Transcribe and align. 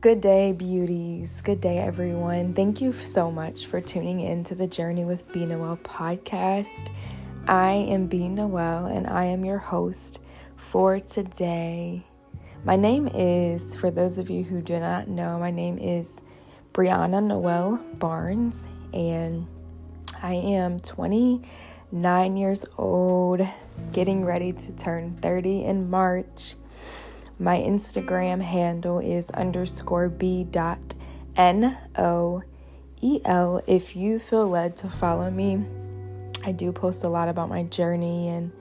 Good 0.00 0.22
day, 0.22 0.52
beauties. 0.52 1.42
Good 1.42 1.60
day, 1.60 1.76
everyone. 1.76 2.54
Thank 2.54 2.80
you 2.80 2.94
so 2.94 3.30
much 3.30 3.66
for 3.66 3.82
tuning 3.82 4.22
in 4.22 4.44
to 4.44 4.54
the 4.54 4.66
Journey 4.66 5.04
with 5.04 5.30
B 5.30 5.44
Noel 5.44 5.76
podcast. 5.76 6.88
I 7.46 7.72
am 7.72 8.06
B 8.06 8.26
Noel 8.26 8.86
and 8.86 9.06
I 9.06 9.26
am 9.26 9.44
your 9.44 9.58
host 9.58 10.20
for 10.56 11.00
today. 11.00 12.02
My 12.64 12.76
name 12.76 13.08
is, 13.08 13.76
for 13.76 13.90
those 13.90 14.16
of 14.16 14.30
you 14.30 14.42
who 14.42 14.62
do 14.62 14.80
not 14.80 15.08
know, 15.08 15.38
my 15.38 15.50
name 15.50 15.76
is 15.76 16.18
Brianna 16.72 17.22
Noel 17.22 17.76
Barnes, 17.98 18.64
and 18.94 19.46
I 20.22 20.32
am 20.32 20.80
29 20.80 22.36
years 22.38 22.64
old, 22.78 23.46
getting 23.92 24.24
ready 24.24 24.54
to 24.54 24.72
turn 24.72 25.18
30 25.20 25.64
in 25.64 25.90
March. 25.90 26.54
My 27.40 27.56
Instagram 27.56 28.42
handle 28.42 28.98
is 28.98 29.30
underscore 29.30 30.10
b 30.10 30.44
dot 30.44 30.94
n 31.36 31.74
o 31.96 32.42
e 33.00 33.20
l. 33.24 33.62
If 33.66 33.96
you 33.96 34.18
feel 34.18 34.46
led 34.46 34.76
to 34.76 34.90
follow 34.90 35.30
me, 35.30 35.64
I 36.44 36.52
do 36.52 36.70
post 36.70 37.02
a 37.02 37.08
lot 37.08 37.30
about 37.30 37.48
my 37.48 37.62
journey, 37.64 38.28
and 38.28 38.52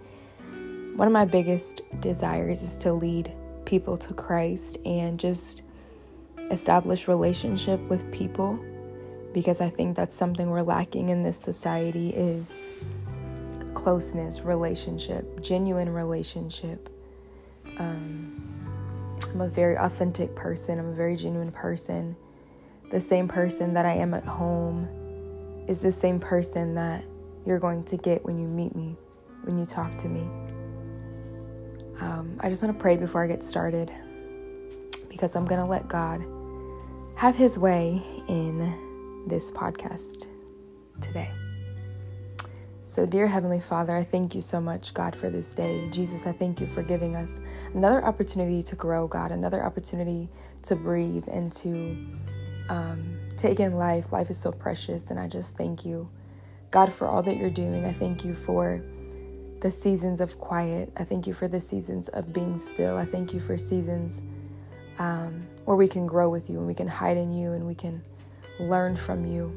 one 0.97 1.09
of 1.09 1.11
my 1.11 1.25
biggest 1.25 1.81
desires 1.99 2.63
is 2.63 2.77
to 2.77 2.93
lead 2.93 3.33
people 3.65 3.97
to 3.97 4.13
Christ 4.13 4.77
and 4.85 5.19
just 5.19 5.63
establish 6.49 7.09
relationship 7.09 7.81
with 7.89 8.09
people 8.13 8.57
because 9.33 9.59
I 9.59 9.69
think 9.69 9.97
that's 9.97 10.15
something 10.15 10.49
we're 10.49 10.61
lacking 10.61 11.09
in 11.09 11.21
this 11.21 11.37
society 11.37 12.11
is 12.11 12.45
closeness, 13.73 14.39
relationship, 14.39 15.41
genuine 15.41 15.89
relationship. 15.93 16.89
Um, 17.77 18.48
I'm 19.33 19.41
a 19.41 19.49
very 19.49 19.77
authentic 19.77 20.35
person. 20.35 20.79
I'm 20.79 20.89
a 20.89 20.93
very 20.93 21.15
genuine 21.15 21.51
person. 21.51 22.15
The 22.91 22.99
same 22.99 23.27
person 23.27 23.73
that 23.73 23.85
I 23.85 23.93
am 23.93 24.13
at 24.13 24.25
home 24.25 24.87
is 25.67 25.81
the 25.81 25.91
same 25.91 26.19
person 26.19 26.73
that 26.75 27.03
you're 27.45 27.59
going 27.59 27.83
to 27.83 27.97
get 27.97 28.23
when 28.25 28.39
you 28.39 28.47
meet 28.47 28.75
me, 28.75 28.95
when 29.43 29.57
you 29.57 29.65
talk 29.65 29.97
to 29.99 30.09
me. 30.09 30.21
Um, 31.99 32.37
I 32.39 32.49
just 32.49 32.63
want 32.63 32.75
to 32.75 32.81
pray 32.81 32.97
before 32.97 33.23
I 33.23 33.27
get 33.27 33.43
started 33.43 33.91
because 35.09 35.35
I'm 35.35 35.45
going 35.45 35.59
to 35.59 35.67
let 35.67 35.87
God 35.87 36.25
have 37.15 37.35
His 37.35 37.59
way 37.59 38.01
in 38.27 39.25
this 39.27 39.51
podcast 39.51 40.27
today. 41.01 41.29
So, 42.89 43.05
dear 43.05 43.27
Heavenly 43.27 43.59
Father, 43.59 43.95
I 43.95 44.03
thank 44.03 44.33
you 44.33 44.41
so 44.41 44.59
much, 44.59 44.95
God, 44.95 45.15
for 45.15 45.29
this 45.29 45.53
day. 45.53 45.87
Jesus, 45.91 46.25
I 46.25 46.31
thank 46.31 46.59
you 46.59 46.65
for 46.65 46.81
giving 46.81 47.15
us 47.15 47.39
another 47.75 48.03
opportunity 48.03 48.63
to 48.63 48.75
grow, 48.75 49.07
God, 49.07 49.31
another 49.31 49.63
opportunity 49.63 50.27
to 50.63 50.75
breathe 50.75 51.25
and 51.31 51.51
to 51.51 52.07
um, 52.67 53.15
take 53.37 53.59
in 53.59 53.75
life. 53.75 54.11
Life 54.11 54.31
is 54.31 54.39
so 54.39 54.51
precious, 54.51 55.11
and 55.11 55.19
I 55.19 55.27
just 55.27 55.55
thank 55.55 55.85
you, 55.85 56.09
God, 56.71 56.91
for 56.91 57.07
all 57.07 57.21
that 57.21 57.37
you're 57.37 57.51
doing. 57.51 57.85
I 57.85 57.93
thank 57.93 58.25
you 58.25 58.33
for 58.33 58.81
the 59.59 59.69
seasons 59.69 60.19
of 60.19 60.39
quiet. 60.39 60.91
I 60.97 61.03
thank 61.03 61.27
you 61.27 61.35
for 61.35 61.47
the 61.47 61.59
seasons 61.59 62.09
of 62.09 62.33
being 62.33 62.57
still. 62.57 62.97
I 62.97 63.05
thank 63.05 63.35
you 63.35 63.39
for 63.39 63.55
seasons 63.55 64.23
um, 64.97 65.45
where 65.65 65.77
we 65.77 65.87
can 65.87 66.07
grow 66.07 66.27
with 66.27 66.49
you 66.49 66.57
and 66.57 66.65
we 66.65 66.73
can 66.73 66.87
hide 66.87 67.17
in 67.17 67.31
you 67.31 67.51
and 67.51 67.67
we 67.67 67.75
can 67.75 68.01
learn 68.59 68.95
from 68.95 69.27
you. 69.27 69.53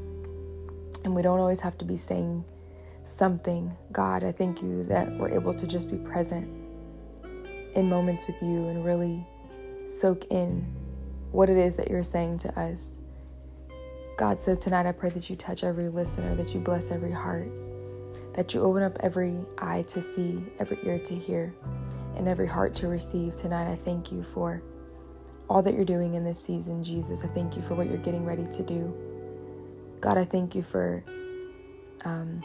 And 1.06 1.14
we 1.14 1.22
don't 1.22 1.41
always 1.41 1.61
have 1.61 1.78
to 1.78 1.86
be 1.86 1.96
saying 1.96 2.44
something. 3.05 3.72
God, 3.91 4.25
I 4.25 4.33
thank 4.33 4.62
you 4.62 4.84
that 4.84 5.11
we're 5.19 5.31
able 5.31 5.55
to 5.55 5.67
just 5.67 5.91
be 5.91 5.98
present 5.98 6.48
in 7.75 7.89
moments 7.89 8.27
with 8.27 8.41
you 8.42 8.69
and 8.69 8.84
really 8.84 9.27
soak 9.86 10.24
in 10.30 10.64
what 11.30 11.48
it 11.48 11.57
is 11.57 11.77
that 11.77 11.91
you're 11.91 12.02
saying 12.02 12.39
to 12.39 12.61
us. 12.61 12.98
God, 14.18 14.39
so 14.39 14.55
tonight 14.55 14.86
I 14.86 14.92
pray 14.92 15.11
that 15.11 15.29
you 15.30 15.36
touch 15.36 15.64
every 15.64 15.89
listener, 15.89 16.35
that 16.35 16.55
you 16.55 16.61
bless 16.61 16.91
every 16.91 17.12
heart 17.12 17.48
that 18.35 18.55
you 18.55 18.62
open 18.62 18.83
up 18.83 18.96
every 19.01 19.45
eye 19.58 19.83
to 19.83 20.01
see, 20.01 20.42
every 20.58 20.79
ear 20.85 20.98
to 20.98 21.14
hear, 21.14 21.55
and 22.17 22.27
every 22.27 22.46
heart 22.46 22.74
to 22.77 22.89
receive. 22.89 23.35
Tonight, 23.35 23.70
I 23.70 23.77
thank 23.77 24.11
you 24.11 24.23
for 24.23 24.62
all 25.48 25.62
that 25.62 25.74
you're 25.74 25.85
doing 25.85 26.14
in 26.14 26.24
this 26.24 26.42
season, 26.42 26.83
Jesus. 26.83 27.23
I 27.24 27.27
thank 27.29 27.57
you 27.57 27.62
for 27.62 27.74
what 27.74 27.89
you're 27.89 27.98
getting 27.98 28.24
ready 28.24 28.46
to 28.46 28.62
do. 28.62 28.95
God, 30.01 30.17
I 30.17 30.24
thank 30.24 30.55
you 30.55 30.62
for 30.62 31.05
um, 32.05 32.42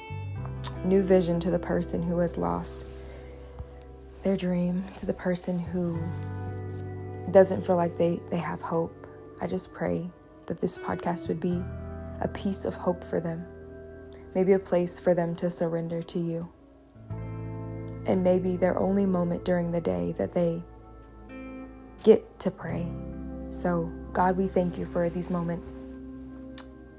new 0.83 1.01
vision 1.01 1.39
to 1.41 1.51
the 1.51 1.59
person 1.59 2.01
who 2.01 2.19
has 2.19 2.37
lost 2.37 2.85
their 4.23 4.37
dream, 4.37 4.83
to 4.97 5.05
the 5.05 5.13
person 5.13 5.57
who 5.59 5.99
doesn't 7.31 7.65
feel 7.65 7.75
like 7.75 7.97
they, 7.97 8.19
they 8.29 8.37
have 8.37 8.61
hope. 8.61 9.07
I 9.41 9.47
just 9.47 9.73
pray 9.73 10.09
that 10.45 10.59
this 10.59 10.77
podcast 10.77 11.27
would 11.27 11.39
be 11.39 11.63
a 12.21 12.27
piece 12.27 12.65
of 12.65 12.75
hope 12.75 13.03
for 13.03 13.19
them 13.19 13.45
maybe 14.37 14.53
a 14.53 14.59
place 14.59 14.99
for 14.99 15.15
them 15.15 15.35
to 15.35 15.49
surrender 15.49 16.03
to 16.03 16.19
you. 16.19 16.47
And 18.05 18.23
maybe 18.23 18.55
their 18.55 18.77
only 18.77 19.03
moment 19.03 19.43
during 19.43 19.71
the 19.71 19.81
day 19.81 20.13
that 20.19 20.31
they 20.31 20.61
get 22.03 22.39
to 22.41 22.51
pray. 22.51 22.87
So, 23.49 23.91
God, 24.13 24.37
we 24.37 24.47
thank 24.47 24.77
you 24.77 24.85
for 24.85 25.09
these 25.09 25.31
moments. 25.31 25.83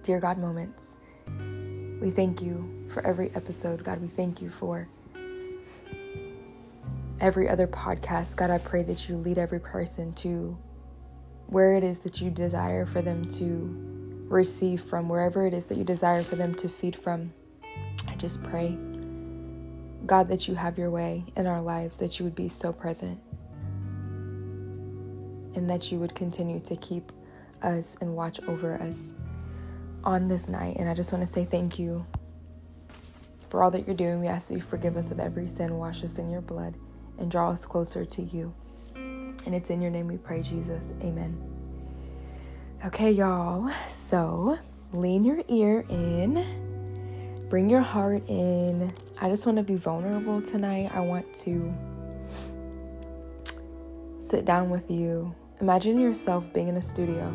Dear 0.02 0.18
God, 0.18 0.38
moments. 0.38 0.96
We 2.00 2.10
thank 2.10 2.42
you 2.42 2.77
for 2.88 3.04
every 3.06 3.30
episode. 3.34 3.84
God, 3.84 4.00
we 4.00 4.08
thank 4.08 4.40
you 4.42 4.50
for 4.50 4.88
every 7.20 7.48
other 7.48 7.66
podcast. 7.66 8.36
God, 8.36 8.50
I 8.50 8.58
pray 8.58 8.82
that 8.84 9.08
you 9.08 9.16
lead 9.16 9.38
every 9.38 9.60
person 9.60 10.12
to 10.14 10.56
where 11.48 11.74
it 11.74 11.84
is 11.84 12.00
that 12.00 12.20
you 12.20 12.30
desire 12.30 12.86
for 12.86 13.02
them 13.02 13.24
to 13.24 14.24
receive 14.28 14.82
from, 14.82 15.08
wherever 15.08 15.46
it 15.46 15.54
is 15.54 15.64
that 15.66 15.78
you 15.78 15.84
desire 15.84 16.22
for 16.22 16.36
them 16.36 16.54
to 16.54 16.68
feed 16.68 16.94
from. 16.94 17.32
I 18.06 18.14
just 18.16 18.42
pray, 18.42 18.76
God, 20.06 20.28
that 20.28 20.46
you 20.46 20.54
have 20.54 20.78
your 20.78 20.90
way 20.90 21.24
in 21.36 21.46
our 21.46 21.60
lives, 21.60 21.96
that 21.98 22.18
you 22.18 22.24
would 22.24 22.34
be 22.34 22.48
so 22.48 22.72
present, 22.72 23.18
and 25.54 25.68
that 25.68 25.90
you 25.90 25.98
would 25.98 26.14
continue 26.14 26.60
to 26.60 26.76
keep 26.76 27.12
us 27.62 27.96
and 28.00 28.14
watch 28.14 28.38
over 28.46 28.74
us 28.74 29.12
on 30.04 30.28
this 30.28 30.48
night. 30.48 30.76
And 30.78 30.88
I 30.88 30.94
just 30.94 31.12
want 31.12 31.26
to 31.26 31.32
say 31.32 31.44
thank 31.44 31.78
you 31.78 32.06
for 33.50 33.62
all 33.62 33.70
that 33.70 33.86
you're 33.86 33.96
doing. 33.96 34.20
We 34.20 34.26
ask 34.26 34.48
that 34.48 34.54
you 34.54 34.60
forgive 34.60 34.96
us 34.96 35.10
of 35.10 35.20
every 35.20 35.46
sin, 35.46 35.78
wash 35.78 36.04
us 36.04 36.18
in 36.18 36.30
your 36.30 36.40
blood, 36.40 36.76
and 37.18 37.30
draw 37.30 37.50
us 37.50 37.66
closer 37.66 38.04
to 38.04 38.22
you. 38.22 38.54
And 38.94 39.54
it's 39.54 39.70
in 39.70 39.80
your 39.80 39.90
name 39.90 40.08
we 40.08 40.16
pray, 40.16 40.42
Jesus. 40.42 40.92
Amen. 41.02 41.36
Okay, 42.84 43.10
y'all. 43.10 43.70
So 43.88 44.58
lean 44.92 45.24
your 45.24 45.42
ear 45.48 45.84
in, 45.88 47.46
bring 47.48 47.68
your 47.68 47.80
heart 47.80 48.22
in. 48.28 48.92
I 49.20 49.28
just 49.28 49.46
want 49.46 49.58
to 49.58 49.64
be 49.64 49.76
vulnerable 49.76 50.40
tonight. 50.42 50.90
I 50.94 51.00
want 51.00 51.32
to 51.34 51.74
sit 54.20 54.44
down 54.44 54.70
with 54.70 54.90
you. 54.90 55.34
Imagine 55.60 55.98
yourself 55.98 56.52
being 56.52 56.68
in 56.68 56.76
a 56.76 56.82
studio. 56.82 57.26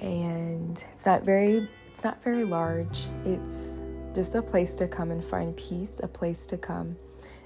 And 0.00 0.82
it's 0.92 1.06
not 1.06 1.22
very 1.22 1.68
it's 1.92 2.04
not 2.04 2.22
very 2.22 2.44
large. 2.44 3.04
It's 3.24 3.78
just 4.14 4.34
a 4.34 4.40
place 4.40 4.72
to 4.74 4.88
come 4.88 5.10
and 5.10 5.22
find 5.22 5.54
peace, 5.56 6.00
a 6.02 6.08
place 6.08 6.46
to 6.46 6.56
come 6.56 6.96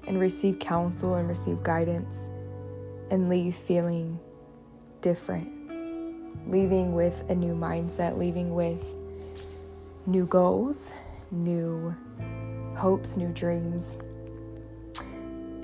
and 0.07 0.21
receive 0.21 0.61
counsel 0.61 1.17
and 1.17 1.29
receive 1.29 1.65
guidance 1.65 2.17
and 3.11 3.29
leave 3.29 3.57
feeling 3.57 4.21
different. 5.01 5.53
Leaving 6.49 6.95
with 6.95 7.29
a 7.29 7.34
new 7.34 7.55
mindset, 7.55 8.17
leaving 8.17 8.55
with 8.55 8.95
new 10.07 10.27
goals, 10.27 10.93
new 11.33 11.93
hopes, 12.77 13.16
new 13.16 13.33
dreams. 13.33 13.97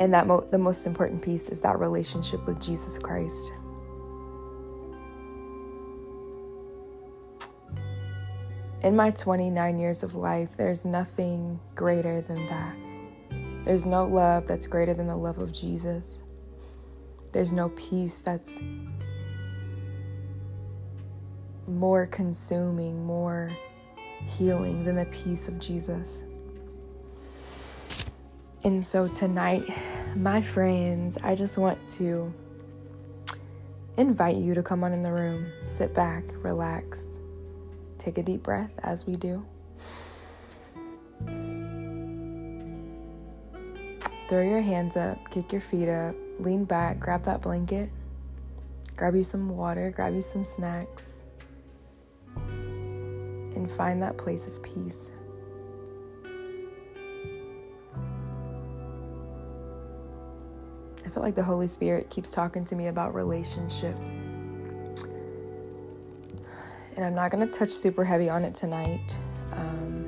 And 0.00 0.12
that 0.12 0.26
mo- 0.26 0.48
the 0.50 0.58
most 0.58 0.88
important 0.88 1.22
piece 1.22 1.48
is 1.48 1.60
that 1.60 1.78
relationship 1.78 2.44
with 2.48 2.60
Jesus 2.60 2.98
Christ. 2.98 3.52
In 8.82 8.96
my 8.96 9.12
29 9.12 9.78
years 9.78 10.02
of 10.02 10.16
life, 10.16 10.56
there's 10.56 10.84
nothing 10.84 11.60
greater 11.76 12.20
than 12.20 12.46
that. 12.46 12.76
There's 13.64 13.86
no 13.86 14.06
love 14.06 14.48
that's 14.48 14.66
greater 14.66 14.92
than 14.92 15.06
the 15.06 15.14
love 15.14 15.38
of 15.38 15.52
Jesus. 15.52 16.24
There's 17.32 17.52
no 17.52 17.68
peace 17.70 18.18
that's 18.18 18.58
more 21.68 22.06
consuming, 22.06 23.06
more 23.06 23.56
healing 24.26 24.82
than 24.82 24.96
the 24.96 25.06
peace 25.06 25.46
of 25.46 25.60
Jesus. 25.60 26.24
And 28.64 28.84
so 28.84 29.06
tonight, 29.06 29.62
my 30.16 30.42
friends, 30.42 31.18
I 31.22 31.36
just 31.36 31.56
want 31.56 31.78
to 31.90 32.34
invite 33.96 34.36
you 34.36 34.54
to 34.54 34.62
come 34.62 34.82
on 34.82 34.92
in 34.92 35.02
the 35.02 35.12
room, 35.12 35.46
sit 35.68 35.94
back, 35.94 36.24
relax, 36.42 37.06
take 38.02 38.18
a 38.18 38.22
deep 38.22 38.42
breath 38.42 38.78
as 38.82 39.06
we 39.06 39.16
do. 39.16 39.44
Throw 44.28 44.42
your 44.42 44.60
hands 44.60 44.96
up, 44.96 45.18
kick 45.30 45.52
your 45.52 45.60
feet 45.60 45.88
up, 45.88 46.14
lean 46.38 46.64
back, 46.64 46.98
grab 46.98 47.24
that 47.24 47.42
blanket 47.42 47.90
grab 49.02 49.14
you 49.16 49.24
some 49.24 49.48
water, 49.48 49.90
grab 49.90 50.14
you 50.14 50.22
some 50.22 50.44
snacks, 50.44 51.18
and 52.36 53.70
find 53.70 54.02
that 54.02 54.16
place 54.16 54.46
of 54.46 54.62
peace. 54.62 55.08
I 61.04 61.08
feel 61.08 61.22
like 61.22 61.34
the 61.34 61.42
Holy 61.42 61.66
Spirit 61.66 62.10
keeps 62.10 62.30
talking 62.30 62.64
to 62.66 62.76
me 62.76 62.86
about 62.86 63.14
relationship. 63.14 63.96
And 66.96 67.04
I'm 67.04 67.14
not 67.14 67.30
going 67.30 67.46
to 67.46 67.52
touch 67.52 67.70
super 67.70 68.04
heavy 68.04 68.28
on 68.28 68.44
it 68.44 68.54
tonight, 68.54 69.16
um, 69.52 70.04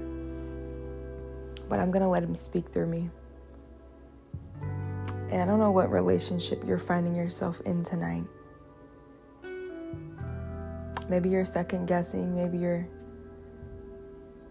but 1.68 1.80
I'm 1.80 1.90
going 1.90 2.02
to 2.02 2.08
let 2.08 2.22
Him 2.22 2.36
speak 2.36 2.68
through 2.68 2.86
me. 2.86 3.10
And 5.30 5.42
I 5.42 5.46
don't 5.46 5.58
know 5.58 5.70
what 5.70 5.90
relationship 5.90 6.62
you're 6.66 6.78
finding 6.78 7.14
yourself 7.14 7.60
in 7.62 7.82
tonight. 7.82 8.24
Maybe 11.08 11.30
you're 11.30 11.44
second 11.44 11.86
guessing, 11.86 12.34
maybe 12.34 12.58
you're 12.58 12.86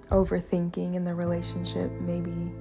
overthinking 0.10 0.96
in 0.96 1.04
the 1.04 1.14
relationship, 1.16 1.92
maybe 1.92 2.52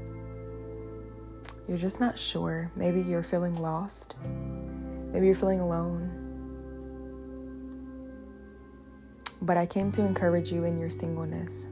you're 1.68 1.78
just 1.78 2.00
not 2.00 2.18
sure. 2.18 2.70
Maybe 2.74 3.00
you're 3.00 3.22
feeling 3.22 3.56
lost. 3.56 4.16
Maybe 5.12 5.26
you're 5.26 5.34
feeling 5.34 5.60
alone. 5.60 6.11
But 9.42 9.56
I 9.56 9.66
came 9.66 9.90
to 9.92 10.02
encourage 10.04 10.52
you 10.52 10.64
in 10.64 10.78
your 10.78 10.88
singleness. 10.88 11.66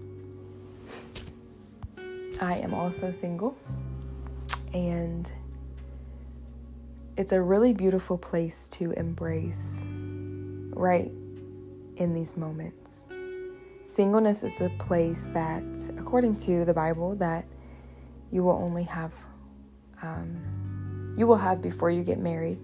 I 2.40 2.56
am 2.58 2.74
also 2.74 3.10
single, 3.10 3.56
and 4.74 5.30
it's 7.16 7.32
a 7.32 7.40
really 7.40 7.72
beautiful 7.72 8.18
place 8.18 8.66
to 8.68 8.90
embrace 8.92 9.82
right 9.84 11.12
in 11.96 12.12
these 12.12 12.36
moments. 12.36 13.06
Singleness 13.86 14.42
is 14.42 14.60
a 14.60 14.70
place 14.78 15.28
that, 15.34 15.62
according 15.96 16.36
to 16.38 16.64
the 16.64 16.74
Bible, 16.74 17.14
that 17.16 17.44
you 18.32 18.42
will 18.42 18.52
only 18.56 18.84
have 18.84 19.14
um, 20.02 21.14
you 21.16 21.26
will 21.26 21.36
have 21.36 21.60
before 21.60 21.90
you 21.90 22.02
get 22.02 22.18
married. 22.18 22.58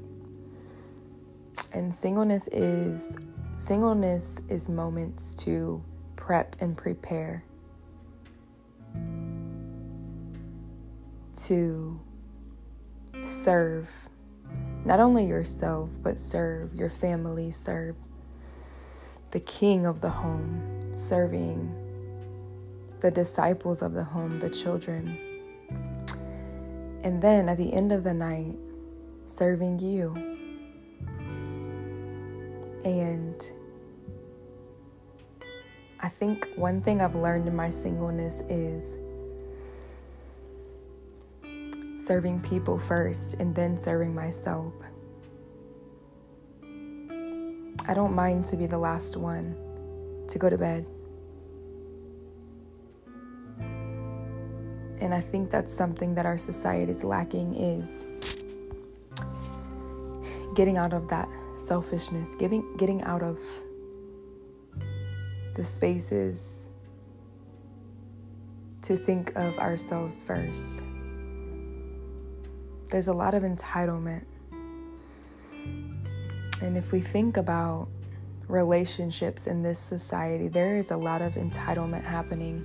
And 1.73 1.95
singleness 1.95 2.49
is 2.49 3.17
singleness 3.57 4.41
is 4.49 4.69
moments 4.69 5.35
to 5.35 5.83
prep 6.17 6.57
and 6.61 6.77
prepare 6.77 7.45
to 11.35 12.01
serve 13.23 13.91
not 14.85 15.01
only 15.01 15.25
yourself 15.25 15.91
but 16.03 16.19
serve 16.19 16.75
your 16.75 16.91
family 16.91 17.51
serve 17.51 17.97
the 19.31 19.41
king 19.41 19.87
of 19.87 20.01
the 20.01 20.11
home 20.11 20.93
serving 20.97 21.73
the 23.01 23.11
disciples 23.11 23.83
of 23.83 23.93
the 23.93 24.05
home 24.05 24.39
the 24.39 24.51
children 24.51 25.19
and 27.07 27.23
then 27.23 27.49
at 27.49 27.57
the 27.57 27.73
end 27.73 27.93
of 27.93 28.03
the 28.03 28.13
night, 28.13 28.57
serving 29.27 29.79
you. 29.79 30.36
And 32.87 33.51
I 35.99 36.09
think 36.09 36.49
one 36.55 36.81
thing 36.81 37.01
I've 37.01 37.17
learned 37.17 37.49
in 37.49 37.57
my 37.57 37.69
singleness 37.69 38.43
is 38.43 38.95
serving 42.01 42.43
people 42.43 42.79
first 42.79 43.41
and 43.41 43.53
then 43.53 43.77
serving 43.77 44.15
myself. 44.15 44.73
I 47.89 47.93
don't 47.93 48.15
mind 48.15 48.45
to 48.47 48.57
be 48.57 48.67
the 48.67 48.79
last 48.79 49.17
one 49.17 49.57
to 50.29 50.39
go 50.39 50.49
to 50.49 50.57
bed. 50.57 50.87
And 55.01 55.13
I 55.13 55.21
think 55.21 55.51
that's 55.51 55.75
something 55.75 56.15
that 56.15 56.25
our 56.25 56.39
society 56.39 56.93
is 56.93 57.03
lacking 57.03 57.57
is 57.57 58.05
getting 60.55 60.77
out 60.77 60.93
of 60.93 61.09
that 61.09 61.29
selfishness, 61.57 62.35
giving 62.35 62.77
getting 62.77 63.03
out 63.03 63.23
of 63.23 63.39
the 65.55 65.65
spaces 65.65 66.69
to 68.83 68.97
think 68.97 69.35
of 69.37 69.59
ourselves 69.59 70.23
first. 70.23 70.83
There's 72.89 73.09
a 73.09 73.13
lot 73.13 73.35
of 73.35 73.43
entitlement. 73.43 74.25
And 76.63 76.77
if 76.77 76.93
we 76.93 77.01
think 77.01 77.37
about 77.37 77.89
relationships 78.49 79.47
in 79.47 79.63
this 79.63 79.79
society, 79.79 80.49
there 80.49 80.77
is 80.77 80.91
a 80.91 80.97
lot 80.97 81.21
of 81.21 81.35
entitlement 81.35 82.05
happening. 82.05 82.65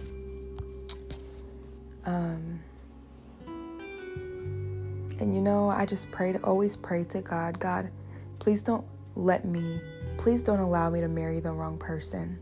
Um, 2.06 2.60
and 5.20 5.36
you 5.36 5.42
know, 5.42 5.70
I 5.70 5.86
just 5.86 6.12
pray 6.12 6.34
to 6.34 6.44
always 6.44 6.76
pray 6.76 7.04
to 7.06 7.22
God 7.22 7.60
God, 7.60 7.90
please 8.42 8.64
don't 8.64 8.84
let 9.16 9.46
me, 9.46 9.80
please 10.18 10.42
don't 10.42 10.60
allow 10.60 10.90
me 10.90 11.00
to 11.00 11.08
marry 11.08 11.40
the 11.40 11.52
wrong 11.52 11.78
person. 11.78 12.40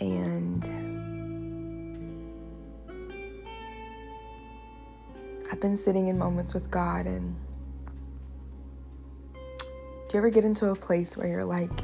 And 0.00 0.64
I've 5.52 5.60
been 5.60 5.76
sitting 5.76 6.08
in 6.08 6.16
moments 6.16 6.54
with 6.54 6.70
God, 6.70 7.04
and 7.04 7.36
do 9.34 10.14
you 10.14 10.18
ever 10.18 10.30
get 10.30 10.46
into 10.46 10.70
a 10.70 10.74
place 10.74 11.14
where 11.14 11.28
you're 11.28 11.44
like, 11.44 11.76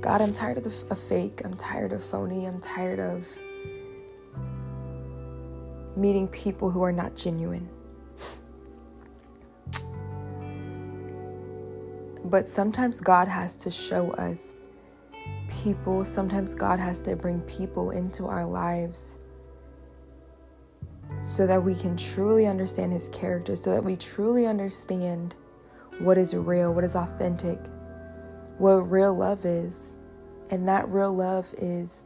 God, 0.00 0.22
I'm 0.22 0.32
tired 0.32 0.58
of, 0.58 0.64
the, 0.64 0.96
fake, 0.96 1.42
I'm 1.44 1.54
tired 1.54 1.92
of 1.92 2.04
phony, 2.04 2.46
I'm 2.46 2.60
tired 2.60 2.98
of 2.98 3.28
meeting 5.96 6.26
people 6.26 6.68
who 6.68 6.82
are 6.82 6.90
not 6.90 7.14
genuine. 7.14 7.68
But 12.32 12.48
sometimes 12.48 13.02
God 13.02 13.28
has 13.28 13.56
to 13.56 13.70
show 13.70 14.12
us 14.12 14.56
people, 15.50 16.02
sometimes 16.02 16.54
God 16.54 16.80
has 16.80 17.02
to 17.02 17.14
bring 17.14 17.42
people 17.42 17.90
into 17.90 18.24
our 18.24 18.46
lives 18.46 19.18
so 21.20 21.46
that 21.46 21.62
we 21.62 21.74
can 21.74 21.94
truly 21.94 22.46
understand 22.46 22.90
His 22.90 23.10
character, 23.10 23.54
so 23.54 23.72
that 23.72 23.84
we 23.84 23.96
truly 23.96 24.46
understand 24.46 25.34
what 25.98 26.16
is 26.16 26.34
real, 26.34 26.72
what 26.72 26.84
is 26.84 26.96
authentic, 26.96 27.58
what 28.56 28.90
real 28.90 29.12
love 29.12 29.44
is. 29.44 29.94
And 30.48 30.66
that 30.68 30.88
real 30.88 31.12
love 31.12 31.52
is, 31.58 32.04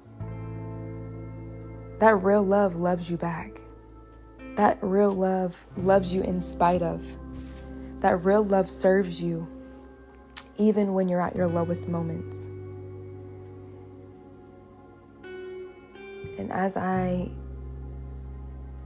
that 2.01 2.21
real 2.21 2.43
love 2.43 2.75
loves 2.75 3.09
you 3.09 3.17
back. 3.17 3.61
That 4.57 4.79
real 4.83 5.13
love 5.13 5.65
loves 5.77 6.13
you 6.13 6.23
in 6.23 6.41
spite 6.41 6.83
of. 6.83 7.07
That 8.01 8.25
real 8.25 8.43
love 8.43 8.69
serves 8.69 9.23
you 9.23 9.47
even 10.59 10.95
when 10.95 11.09
you're 11.09 11.21
at 11.21 11.35
your 11.35 11.47
lowest 11.47 11.89
moments. 11.89 12.45
And 16.39 16.53
as 16.53 16.77
I 16.77 17.31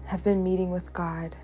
have 0.07 0.23
been 0.23 0.43
meeting 0.43 0.71
with 0.71 0.93
God, 0.93 1.35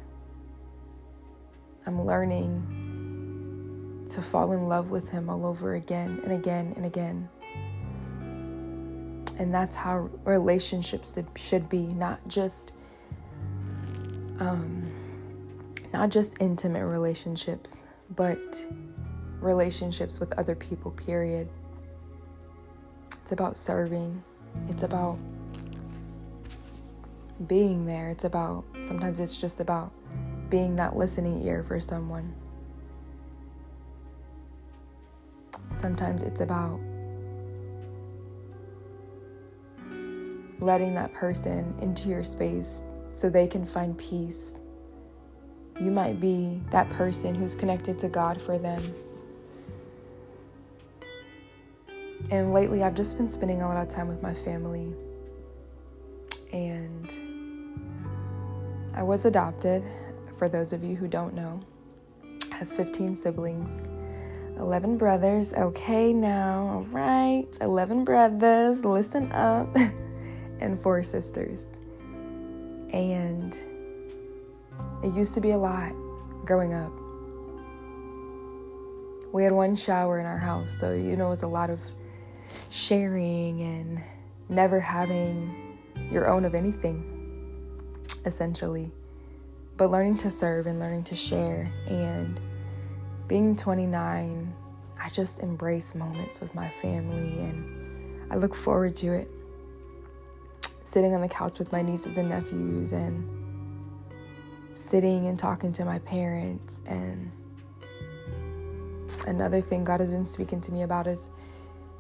I'm 1.86 2.04
learning 2.04 4.06
to 4.10 4.22
fall 4.22 4.52
in 4.52 4.68
love 4.68 4.90
with 4.90 5.08
Him 5.08 5.28
all 5.28 5.46
over 5.46 5.74
again 5.74 6.20
and 6.22 6.32
again 6.32 6.72
and 6.76 6.86
again. 6.86 7.28
And 9.38 9.52
that's 9.52 9.76
how 9.76 10.08
relationships 10.24 11.14
should 11.36 11.68
be, 11.68 11.92
not 11.92 12.26
just 12.28 12.72
um, 14.38 14.90
not 15.92 16.10
just 16.10 16.36
intimate 16.40 16.86
relationships, 16.86 17.82
but 18.14 18.64
relationships 19.40 20.18
with 20.18 20.32
other 20.38 20.54
people, 20.54 20.90
period. 20.92 21.48
It's 23.22 23.32
about 23.32 23.56
serving, 23.56 24.22
it's 24.68 24.82
about 24.82 25.18
being 27.46 27.84
there, 27.84 28.10
it's 28.10 28.24
about 28.24 28.64
sometimes 28.82 29.20
it's 29.20 29.38
just 29.40 29.60
about 29.60 29.92
being 30.48 30.76
that 30.76 30.96
listening 30.96 31.42
ear 31.42 31.64
for 31.66 31.80
someone. 31.80 32.34
Sometimes 35.70 36.22
it's 36.22 36.40
about 36.40 36.80
letting 40.60 40.94
that 40.94 41.12
person 41.12 41.76
into 41.80 42.08
your 42.08 42.24
space 42.24 42.82
so 43.12 43.28
they 43.28 43.46
can 43.46 43.66
find 43.66 43.96
peace. 43.98 44.58
You 45.80 45.90
might 45.90 46.20
be 46.20 46.62
that 46.70 46.88
person 46.90 47.34
who's 47.34 47.54
connected 47.54 47.98
to 47.98 48.08
God 48.08 48.40
for 48.40 48.58
them. 48.58 48.80
And 52.30 52.52
lately, 52.52 52.82
I've 52.82 52.94
just 52.94 53.16
been 53.16 53.28
spending 53.28 53.62
a 53.62 53.68
lot 53.68 53.76
of 53.76 53.88
time 53.88 54.08
with 54.08 54.22
my 54.22 54.34
family. 54.34 54.94
And 56.52 57.10
I 58.94 59.02
was 59.02 59.24
adopted, 59.24 59.84
for 60.36 60.48
those 60.48 60.72
of 60.72 60.82
you 60.82 60.96
who 60.96 61.08
don't 61.08 61.34
know. 61.34 61.60
I 62.52 62.56
have 62.56 62.68
15 62.68 63.16
siblings. 63.16 63.88
11 64.58 64.96
brothers. 64.96 65.52
Okay, 65.54 66.12
now, 66.12 66.66
all 66.66 66.82
right. 66.84 67.46
11 67.60 68.04
brothers, 68.04 68.84
listen 68.84 69.30
up. 69.32 69.74
and 70.60 70.80
four 70.80 71.02
sisters. 71.02 71.66
And 72.92 73.56
it 75.02 75.14
used 75.14 75.34
to 75.34 75.40
be 75.40 75.50
a 75.50 75.58
lot 75.58 75.92
growing 76.44 76.72
up. 76.72 76.92
We 79.32 79.42
had 79.42 79.52
one 79.52 79.76
shower 79.76 80.18
in 80.18 80.26
our 80.26 80.38
house, 80.38 80.78
so 80.78 80.94
you 80.94 81.16
know, 81.16 81.26
it 81.26 81.30
was 81.30 81.42
a 81.42 81.48
lot 81.48 81.68
of 81.68 81.80
sharing 82.70 83.60
and 83.62 84.00
never 84.48 84.80
having 84.80 85.78
your 86.10 86.28
own 86.28 86.44
of 86.44 86.54
anything, 86.54 87.04
essentially. 88.24 88.92
But 89.76 89.90
learning 89.90 90.16
to 90.18 90.30
serve 90.30 90.66
and 90.66 90.78
learning 90.78 91.04
to 91.04 91.16
share. 91.16 91.70
And 91.86 92.40
being 93.28 93.56
29, 93.56 94.54
I 94.98 95.08
just 95.10 95.40
embrace 95.40 95.94
moments 95.94 96.40
with 96.40 96.54
my 96.54 96.70
family 96.80 97.40
and 97.40 98.32
I 98.32 98.36
look 98.36 98.54
forward 98.54 98.96
to 98.96 99.12
it. 99.12 99.30
Sitting 100.84 101.14
on 101.14 101.20
the 101.20 101.28
couch 101.28 101.58
with 101.58 101.72
my 101.72 101.82
nieces 101.82 102.16
and 102.16 102.28
nephews 102.28 102.92
and 102.92 103.28
sitting 104.72 105.26
and 105.26 105.38
talking 105.38 105.72
to 105.72 105.84
my 105.84 105.98
parents. 106.00 106.80
And 106.86 107.30
another 109.26 109.60
thing 109.60 109.84
God 109.84 110.00
has 110.00 110.10
been 110.10 110.26
speaking 110.26 110.60
to 110.62 110.72
me 110.72 110.82
about 110.82 111.06
is 111.06 111.28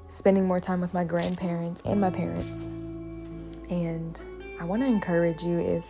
spending 0.08 0.46
more 0.46 0.60
time 0.60 0.80
with 0.80 0.94
my 0.94 1.04
grandparents 1.04 1.82
and 1.84 2.00
my 2.00 2.10
parents. 2.10 2.50
And 3.70 4.20
I 4.60 4.64
want 4.64 4.82
to 4.82 4.86
encourage 4.86 5.42
you 5.42 5.58
if 5.58 5.84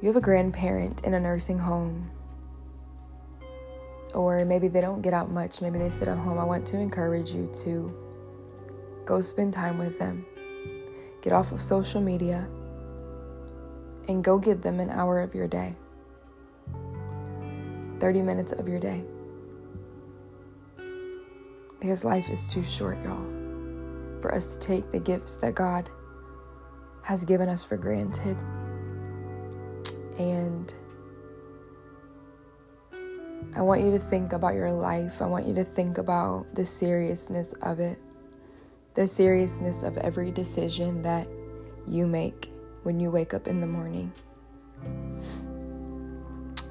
you 0.00 0.08
have 0.08 0.16
a 0.16 0.20
grandparent 0.20 1.04
in 1.04 1.14
a 1.14 1.20
nursing 1.20 1.58
home, 1.58 2.10
or 4.14 4.44
maybe 4.44 4.68
they 4.68 4.80
don't 4.80 5.00
get 5.00 5.14
out 5.14 5.30
much, 5.30 5.62
maybe 5.62 5.78
they 5.78 5.90
sit 5.90 6.08
at 6.08 6.18
home, 6.18 6.38
I 6.38 6.44
want 6.44 6.66
to 6.68 6.78
encourage 6.78 7.30
you 7.30 7.50
to 7.64 7.94
go 9.04 9.20
spend 9.20 9.52
time 9.52 9.78
with 9.78 9.98
them. 9.98 10.26
Get 11.22 11.32
off 11.32 11.52
of 11.52 11.60
social 11.60 12.00
media 12.00 12.48
and 14.08 14.24
go 14.24 14.38
give 14.38 14.60
them 14.60 14.80
an 14.80 14.90
hour 14.90 15.20
of 15.20 15.34
your 15.34 15.46
day, 15.46 15.74
30 18.00 18.22
minutes 18.22 18.52
of 18.52 18.68
your 18.68 18.80
day. 18.80 19.04
Because 21.82 22.04
life 22.04 22.30
is 22.30 22.46
too 22.46 22.62
short, 22.62 22.96
y'all, 23.02 23.26
for 24.20 24.32
us 24.32 24.54
to 24.54 24.58
take 24.60 24.92
the 24.92 25.00
gifts 25.00 25.34
that 25.38 25.56
God 25.56 25.90
has 27.02 27.24
given 27.24 27.48
us 27.48 27.64
for 27.64 27.76
granted. 27.76 28.36
And 30.16 30.72
I 33.56 33.62
want 33.62 33.80
you 33.80 33.90
to 33.90 33.98
think 33.98 34.32
about 34.32 34.54
your 34.54 34.70
life. 34.70 35.20
I 35.20 35.26
want 35.26 35.44
you 35.44 35.54
to 35.56 35.64
think 35.64 35.98
about 35.98 36.54
the 36.54 36.64
seriousness 36.64 37.52
of 37.62 37.80
it, 37.80 37.98
the 38.94 39.08
seriousness 39.08 39.82
of 39.82 39.98
every 39.98 40.30
decision 40.30 41.02
that 41.02 41.26
you 41.84 42.06
make 42.06 42.48
when 42.84 43.00
you 43.00 43.10
wake 43.10 43.34
up 43.34 43.48
in 43.48 43.60
the 43.60 43.66
morning. 43.66 44.12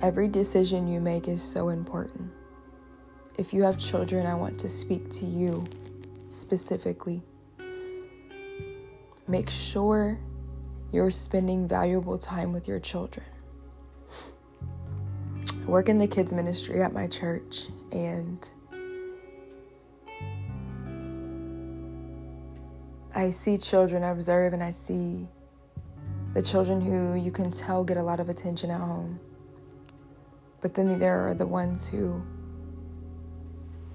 Every 0.01 0.29
decision 0.29 0.87
you 0.87 1.01
make 1.01 1.27
is 1.27 1.43
so 1.43 1.67
important. 1.67 2.31
If 3.37 3.53
you 3.53 3.63
have 3.63 3.77
children, 3.77 4.25
I 4.25 4.35
want 4.35 4.59
to 4.59 4.69
speak 4.69 5.09
to 5.11 5.25
you 5.25 5.65
specifically. 6.29 7.21
Make 9.27 9.49
sure 9.49 10.19
you're 10.91 11.11
spending 11.11 11.67
valuable 11.67 12.17
time 12.17 12.51
with 12.51 12.67
your 12.67 12.79
children. 12.79 13.25
I 15.49 15.65
work 15.65 15.87
in 15.87 15.97
the 15.97 16.07
kids' 16.07 16.33
ministry 16.33 16.81
at 16.81 16.91
my 16.91 17.07
church, 17.07 17.67
and 17.91 18.49
I 23.15 23.29
see 23.29 23.57
children, 23.57 24.03
I 24.03 24.09
observe, 24.09 24.53
and 24.53 24.61
I 24.61 24.71
see 24.71 25.27
the 26.33 26.41
children 26.41 26.81
who 26.81 27.15
you 27.15 27.31
can 27.31 27.51
tell 27.51 27.83
get 27.83 27.97
a 27.97 28.03
lot 28.03 28.19
of 28.19 28.27
attention 28.29 28.69
at 28.71 28.81
home. 28.81 29.19
But 30.59 30.73
then 30.73 30.99
there 30.99 31.27
are 31.27 31.33
the 31.33 31.47
ones 31.47 31.87
who 31.87 32.21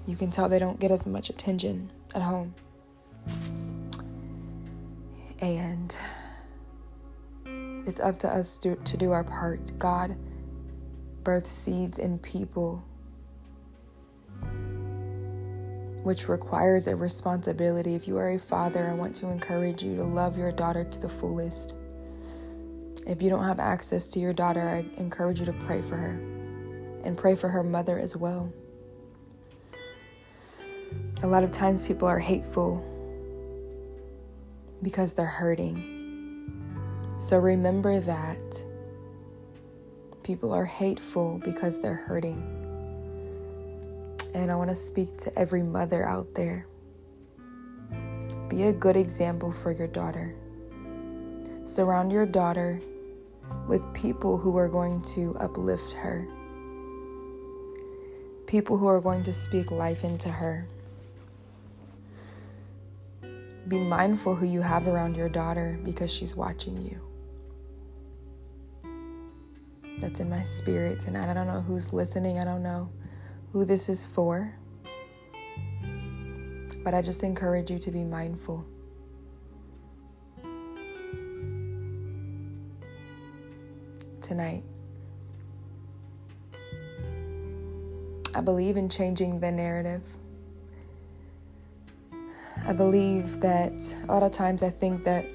you 0.07 0.15
can 0.15 0.31
tell 0.31 0.49
they 0.49 0.57
don't 0.57 0.79
get 0.79 0.89
as 0.89 1.05
much 1.05 1.29
attention 1.29 1.91
at 2.15 2.21
home. 2.21 2.55
And 5.39 5.95
it's 7.85 7.99
up 7.99 8.17
to 8.19 8.27
us 8.27 8.57
to, 8.59 8.75
to 8.75 8.97
do 8.97 9.11
our 9.11 9.23
part. 9.23 9.77
God 9.77 10.17
births 11.23 11.51
seeds 11.51 11.99
in 11.99 12.17
people, 12.19 12.81
which 16.03 16.29
requires 16.29 16.87
a 16.87 16.95
responsibility. 16.95 17.93
If 17.93 18.07
you 18.07 18.17
are 18.17 18.31
a 18.31 18.39
father, 18.39 18.87
I 18.89 18.93
want 18.93 19.13
to 19.17 19.29
encourage 19.29 19.83
you 19.83 19.97
to 19.97 20.03
love 20.03 20.37
your 20.37 20.53
daughter 20.53 20.85
to 20.85 20.99
the 20.99 21.09
fullest. 21.09 21.73
If 23.05 23.21
you 23.21 23.29
don't 23.29 23.43
have 23.43 23.59
access 23.59 24.07
to 24.11 24.19
your 24.19 24.33
daughter, 24.33 24.61
I 24.61 24.85
encourage 24.99 25.39
you 25.39 25.45
to 25.45 25.53
pray 25.53 25.81
for 25.81 25.97
her 25.97 26.17
and 27.03 27.17
pray 27.17 27.35
for 27.35 27.49
her 27.49 27.63
mother 27.63 27.99
as 27.99 28.15
well. 28.15 28.51
A 31.23 31.27
lot 31.27 31.43
of 31.43 31.49
times 31.49 31.87
people 31.87 32.07
are 32.07 32.19
hateful 32.19 32.83
because 34.83 35.15
they're 35.15 35.25
hurting. 35.25 35.95
So 37.17 37.39
remember 37.39 37.99
that. 37.99 38.37
People 40.21 40.53
are 40.53 40.65
hateful 40.65 41.41
because 41.43 41.79
they're 41.79 41.95
hurting. 41.95 42.37
And 44.35 44.51
I 44.51 44.55
want 44.55 44.69
to 44.69 44.75
speak 44.75 45.17
to 45.19 45.39
every 45.39 45.63
mother 45.63 46.05
out 46.05 46.35
there. 46.35 46.67
Be 48.47 48.63
a 48.63 48.73
good 48.73 48.95
example 48.95 49.51
for 49.51 49.71
your 49.71 49.87
daughter. 49.87 50.35
Surround 51.63 52.11
your 52.11 52.27
daughter 52.27 52.79
with 53.67 53.91
people 53.93 54.37
who 54.37 54.55
are 54.55 54.69
going 54.69 55.01
to 55.01 55.35
uplift 55.39 55.93
her, 55.93 56.27
people 58.45 58.77
who 58.77 58.85
are 58.85 59.01
going 59.01 59.23
to 59.23 59.33
speak 59.33 59.71
life 59.71 60.03
into 60.03 60.29
her. 60.29 60.67
Be 63.67 63.77
mindful 63.77 64.35
who 64.35 64.45
you 64.45 64.61
have 64.61 64.87
around 64.87 65.15
your 65.15 65.29
daughter 65.29 65.79
because 65.83 66.11
she's 66.11 66.35
watching 66.35 66.81
you. 66.81 67.01
That's 69.99 70.19
in 70.19 70.29
my 70.29 70.43
spirit 70.43 70.99
tonight. 70.99 71.29
I 71.29 71.33
don't 71.33 71.47
know 71.47 71.61
who's 71.61 71.91
listening, 71.91 72.39
I 72.39 72.45
don't 72.45 72.63
know 72.63 72.89
who 73.51 73.65
this 73.65 73.89
is 73.89 74.05
for. 74.05 74.53
But 76.83 76.93
I 76.93 77.01
just 77.01 77.23
encourage 77.23 77.69
you 77.69 77.79
to 77.79 77.91
be 77.91 78.03
mindful. 78.03 78.65
tonight. 84.27 84.63
I 88.35 88.41
believe 88.41 88.75
in 88.75 88.89
changing 88.89 89.39
the 89.39 89.51
narrative. 89.51 90.03
I 92.67 92.73
believe 92.73 93.39
that 93.39 93.71
a 94.03 94.11
lot 94.11 94.23
of 94.23 94.33
times 94.33 94.61
I 94.61 94.69
think 94.69 95.05
that 95.05 95.25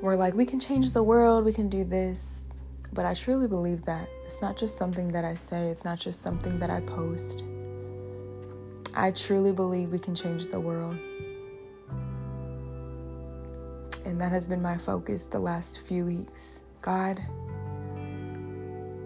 we're 0.00 0.14
like, 0.14 0.34
we 0.34 0.46
can 0.46 0.60
change 0.60 0.92
the 0.92 1.02
world, 1.02 1.44
we 1.44 1.52
can 1.52 1.68
do 1.68 1.82
this. 1.82 2.44
But 2.92 3.06
I 3.06 3.14
truly 3.14 3.48
believe 3.48 3.84
that 3.86 4.08
it's 4.24 4.40
not 4.40 4.56
just 4.56 4.78
something 4.78 5.08
that 5.08 5.24
I 5.24 5.34
say, 5.34 5.68
it's 5.68 5.84
not 5.84 5.98
just 5.98 6.22
something 6.22 6.60
that 6.60 6.70
I 6.70 6.78
post. 6.80 7.42
I 8.94 9.10
truly 9.10 9.50
believe 9.50 9.90
we 9.90 9.98
can 9.98 10.14
change 10.14 10.46
the 10.46 10.60
world. 10.60 10.96
And 14.06 14.20
that 14.20 14.30
has 14.30 14.46
been 14.46 14.62
my 14.62 14.78
focus 14.78 15.24
the 15.24 15.40
last 15.40 15.80
few 15.80 16.06
weeks. 16.06 16.60
God, 16.82 17.18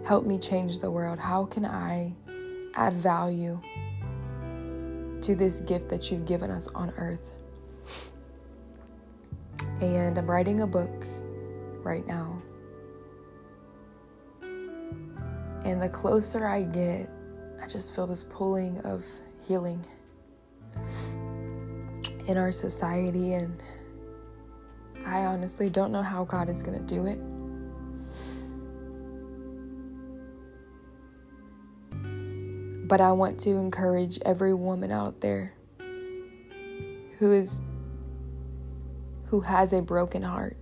help 0.05 0.27
me 0.27 0.37
change 0.37 0.77
the 0.77 0.91
world. 0.91 1.17
How 1.17 1.45
can 1.45 1.65
I 1.65 2.13
add 2.75 2.93
value 2.93 3.59
to 5.23 5.35
this 5.35 5.61
gift 5.61 5.89
that 5.89 6.11
you've 6.11 6.25
given 6.25 6.51
us 6.51 6.67
on 6.69 6.91
earth? 6.97 7.19
And 9.81 10.17
I'm 10.17 10.29
writing 10.29 10.61
a 10.61 10.67
book 10.67 11.05
right 11.83 12.05
now. 12.05 12.41
And 15.63 15.81
the 15.81 15.89
closer 15.89 16.47
I 16.47 16.63
get, 16.63 17.09
I 17.61 17.67
just 17.67 17.95
feel 17.95 18.07
this 18.07 18.23
pulling 18.23 18.79
of 18.79 19.03
healing 19.47 19.85
in 22.27 22.37
our 22.37 22.51
society. 22.51 23.33
And 23.33 23.61
I 25.05 25.25
honestly 25.25 25.69
don't 25.69 25.91
know 25.91 26.01
how 26.01 26.25
God 26.25 26.49
is 26.49 26.63
going 26.63 26.77
to 26.77 26.95
do 26.95 27.05
it. 27.05 27.19
But 32.91 32.99
I 32.99 33.13
want 33.13 33.39
to 33.41 33.51
encourage 33.51 34.19
every 34.25 34.53
woman 34.53 34.91
out 34.91 35.21
there 35.21 35.53
who 37.19 37.31
is 37.31 37.63
who 39.27 39.39
has 39.39 39.71
a 39.71 39.81
broken 39.81 40.21
heart 40.21 40.57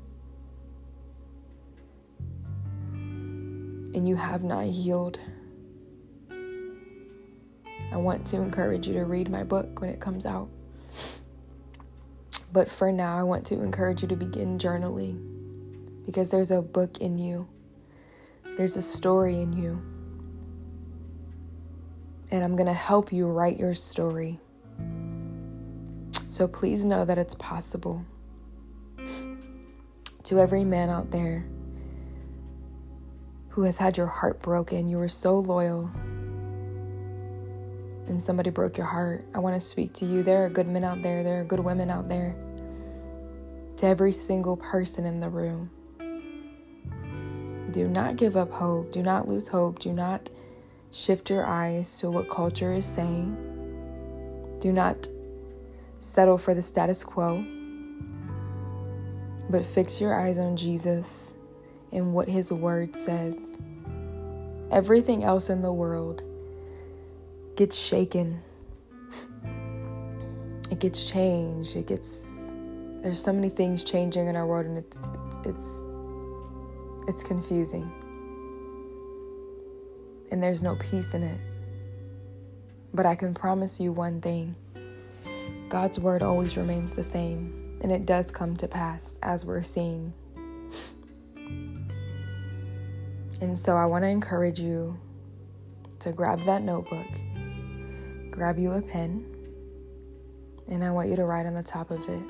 and 2.93 4.07
you 4.07 4.15
have 4.15 4.43
not 4.43 4.65
healed. 4.65 5.17
I 7.91 7.97
want 7.97 8.27
to 8.27 8.37
encourage 8.37 8.85
you 8.85 8.93
to 8.93 9.05
read 9.05 9.31
my 9.31 9.43
book 9.43 9.81
when 9.81 9.89
it 9.89 9.99
comes 9.99 10.27
out. 10.27 10.49
But 12.53 12.69
for 12.69 12.91
now, 12.91 13.17
I 13.17 13.23
want 13.23 13.43
to 13.47 13.55
encourage 13.55 14.03
you 14.03 14.07
to 14.07 14.15
begin 14.15 14.59
journaling 14.59 16.05
because 16.05 16.29
there's 16.29 16.51
a 16.51 16.61
book 16.61 16.99
in 16.99 17.17
you, 17.17 17.49
there's 18.55 18.77
a 18.77 18.83
story 18.83 19.41
in 19.41 19.51
you. 19.51 19.81
And 22.31 22.43
I'm 22.43 22.55
going 22.55 22.67
to 22.67 22.73
help 22.73 23.11
you 23.11 23.27
write 23.27 23.57
your 23.57 23.73
story. 23.73 24.39
So 26.27 26.47
please 26.47 26.85
know 26.85 27.05
that 27.05 27.17
it's 27.17 27.35
possible. 27.35 28.05
To 30.23 30.39
every 30.39 30.63
man 30.63 30.89
out 30.89 31.09
there 31.09 31.43
who 33.49 33.63
has 33.63 33.77
had 33.77 33.97
your 33.97 34.05
heart 34.05 34.41
broken, 34.41 34.87
you 34.87 34.97
were 34.97 35.09
so 35.09 35.39
loyal, 35.39 35.89
and 38.07 38.21
somebody 38.21 38.51
broke 38.51 38.77
your 38.77 38.85
heart, 38.85 39.25
I 39.33 39.39
want 39.39 39.59
to 39.59 39.59
speak 39.59 39.93
to 39.93 40.05
you. 40.05 40.21
There 40.21 40.45
are 40.45 40.49
good 40.49 40.67
men 40.67 40.83
out 40.83 41.01
there, 41.01 41.23
there 41.23 41.41
are 41.41 41.43
good 41.43 41.59
women 41.59 41.89
out 41.89 42.07
there. 42.09 42.35
To 43.77 43.87
every 43.87 44.11
single 44.11 44.57
person 44.57 45.05
in 45.05 45.19
the 45.19 45.29
room, 45.29 45.71
do 47.71 47.87
not 47.87 48.15
give 48.17 48.35
up 48.37 48.51
hope. 48.51 48.91
Do 48.91 49.01
not 49.01 49.27
lose 49.27 49.47
hope. 49.47 49.79
Do 49.79 49.93
not 49.93 50.29
shift 50.91 51.29
your 51.29 51.45
eyes 51.45 51.99
to 51.99 52.09
what 52.09 52.29
culture 52.29 52.73
is 52.73 52.85
saying. 52.85 54.57
Do 54.59 54.71
not 54.71 55.07
settle 55.99 56.37
for 56.37 56.53
the 56.53 56.61
status 56.61 57.03
quo, 57.03 57.43
but 59.49 59.65
fix 59.65 60.01
your 60.01 60.13
eyes 60.13 60.37
on 60.37 60.57
Jesus 60.57 61.33
and 61.91 62.13
what 62.13 62.27
His 62.27 62.51
Word 62.51 62.95
says. 62.95 63.57
Everything 64.71 65.23
else 65.23 65.49
in 65.49 65.61
the 65.61 65.73
world 65.73 66.21
gets 67.55 67.77
shaken, 67.77 68.41
it 70.69 70.79
gets 70.79 71.09
changed, 71.09 71.75
it 71.75 71.87
gets. 71.87 72.51
There's 73.01 73.23
so 73.23 73.33
many 73.33 73.49
things 73.49 73.83
changing 73.83 74.27
in 74.27 74.35
our 74.35 74.45
world, 74.45 74.65
and 74.65 74.77
it's 74.77 74.97
it's 75.45 75.81
it's 77.07 77.23
confusing, 77.23 77.91
and 80.31 80.41
there's 80.41 80.63
no 80.63 80.75
peace 80.75 81.13
in 81.13 81.23
it. 81.23 81.39
But 82.93 83.05
I 83.05 83.15
can 83.15 83.33
promise 83.33 83.79
you 83.79 83.91
one 83.91 84.21
thing 84.21 84.55
God's 85.69 85.99
word 85.99 86.23
always 86.23 86.57
remains 86.57 86.93
the 86.93 87.03
same, 87.03 87.77
and 87.81 87.91
it 87.91 88.05
does 88.05 88.31
come 88.31 88.55
to 88.57 88.67
pass 88.67 89.19
as 89.21 89.45
we're 89.45 89.63
seeing. 89.63 90.13
And 93.41 93.57
so 93.57 93.77
I 93.77 93.85
want 93.85 94.03
to 94.03 94.09
encourage 94.09 94.59
you 94.59 94.99
to 95.99 96.11
grab 96.11 96.43
that 96.45 96.61
notebook, 96.63 97.07
grab 98.31 98.57
you 98.57 98.71
a 98.73 98.81
pen, 98.81 99.25
and 100.67 100.83
I 100.83 100.91
want 100.91 101.09
you 101.09 101.15
to 101.15 101.25
write 101.25 101.45
on 101.45 101.53
the 101.53 101.63
top 101.63 101.91
of 101.91 102.07
it 102.09 102.23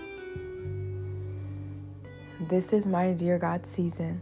This 2.48 2.74
is 2.74 2.88
my 2.88 3.14
dear 3.14 3.38
God 3.38 3.66
season. 3.66 4.22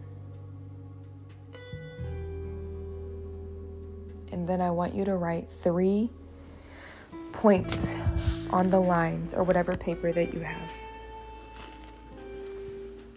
And 4.38 4.48
then 4.48 4.62
I 4.62 4.70
want 4.70 4.94
you 4.94 5.04
to 5.06 5.16
write 5.16 5.50
three 5.50 6.12
points 7.32 7.92
on 8.52 8.70
the 8.70 8.80
lines 8.80 9.34
or 9.34 9.42
whatever 9.42 9.74
paper 9.74 10.12
that 10.12 10.32
you 10.32 10.42
have. 10.42 10.72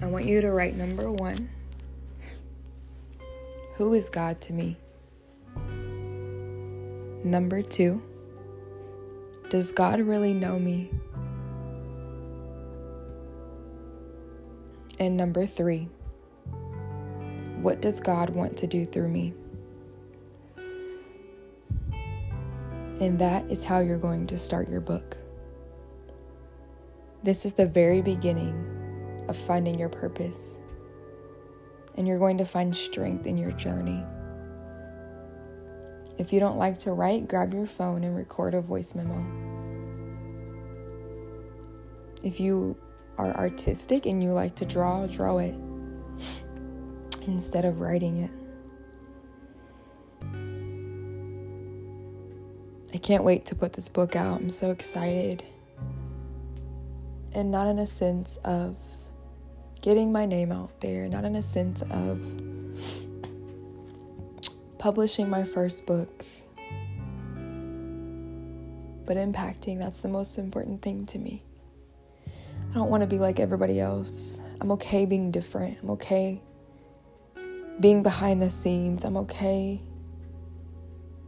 I 0.00 0.06
want 0.06 0.24
you 0.24 0.40
to 0.40 0.50
write 0.50 0.76
number 0.76 1.12
one 1.12 1.50
Who 3.74 3.92
is 3.92 4.08
God 4.08 4.40
to 4.40 4.54
me? 4.54 4.78
Number 7.22 7.60
two 7.60 8.02
Does 9.50 9.72
God 9.72 10.00
really 10.00 10.32
know 10.32 10.58
me? 10.58 10.90
And 14.98 15.18
number 15.18 15.44
three 15.44 15.86
What 17.60 17.82
does 17.82 18.00
God 18.00 18.30
want 18.30 18.56
to 18.56 18.66
do 18.66 18.86
through 18.86 19.10
me? 19.10 19.34
And 23.00 23.18
that 23.18 23.50
is 23.50 23.64
how 23.64 23.80
you're 23.80 23.98
going 23.98 24.26
to 24.26 24.38
start 24.38 24.68
your 24.68 24.82
book. 24.82 25.16
This 27.22 27.46
is 27.46 27.54
the 27.54 27.66
very 27.66 28.02
beginning 28.02 29.24
of 29.28 29.36
finding 29.36 29.78
your 29.78 29.88
purpose. 29.88 30.58
And 31.96 32.06
you're 32.06 32.18
going 32.18 32.38
to 32.38 32.44
find 32.44 32.76
strength 32.76 33.26
in 33.26 33.38
your 33.38 33.52
journey. 33.52 34.04
If 36.18 36.32
you 36.32 36.40
don't 36.40 36.58
like 36.58 36.76
to 36.80 36.92
write, 36.92 37.26
grab 37.26 37.54
your 37.54 37.66
phone 37.66 38.04
and 38.04 38.14
record 38.14 38.52
a 38.52 38.60
voice 38.60 38.94
memo. 38.94 39.24
If 42.22 42.38
you 42.38 42.76
are 43.16 43.34
artistic 43.34 44.04
and 44.04 44.22
you 44.22 44.32
like 44.32 44.54
to 44.56 44.66
draw, 44.66 45.06
draw 45.06 45.38
it 45.38 45.54
instead 47.26 47.64
of 47.64 47.80
writing 47.80 48.18
it. 48.18 48.30
I 52.92 52.98
can't 52.98 53.22
wait 53.22 53.46
to 53.46 53.54
put 53.54 53.72
this 53.74 53.88
book 53.88 54.16
out. 54.16 54.40
I'm 54.40 54.50
so 54.50 54.70
excited. 54.70 55.44
And 57.32 57.50
not 57.50 57.68
in 57.68 57.78
a 57.78 57.86
sense 57.86 58.36
of 58.44 58.76
getting 59.80 60.10
my 60.12 60.26
name 60.26 60.50
out 60.50 60.80
there, 60.80 61.08
not 61.08 61.24
in 61.24 61.36
a 61.36 61.42
sense 61.42 61.82
of 61.90 62.20
publishing 64.78 65.30
my 65.30 65.44
first 65.44 65.86
book, 65.86 66.24
but 69.06 69.16
impacting. 69.16 69.78
That's 69.78 70.00
the 70.00 70.08
most 70.08 70.38
important 70.38 70.82
thing 70.82 71.06
to 71.06 71.18
me. 71.18 71.44
I 72.26 72.74
don't 72.74 72.90
want 72.90 73.02
to 73.02 73.06
be 73.06 73.18
like 73.18 73.38
everybody 73.38 73.80
else. 73.80 74.40
I'm 74.60 74.72
okay 74.72 75.06
being 75.06 75.30
different. 75.30 75.78
I'm 75.82 75.90
okay 75.90 76.42
being 77.78 78.02
behind 78.02 78.42
the 78.42 78.50
scenes. 78.50 79.04
I'm 79.04 79.16
okay 79.16 79.80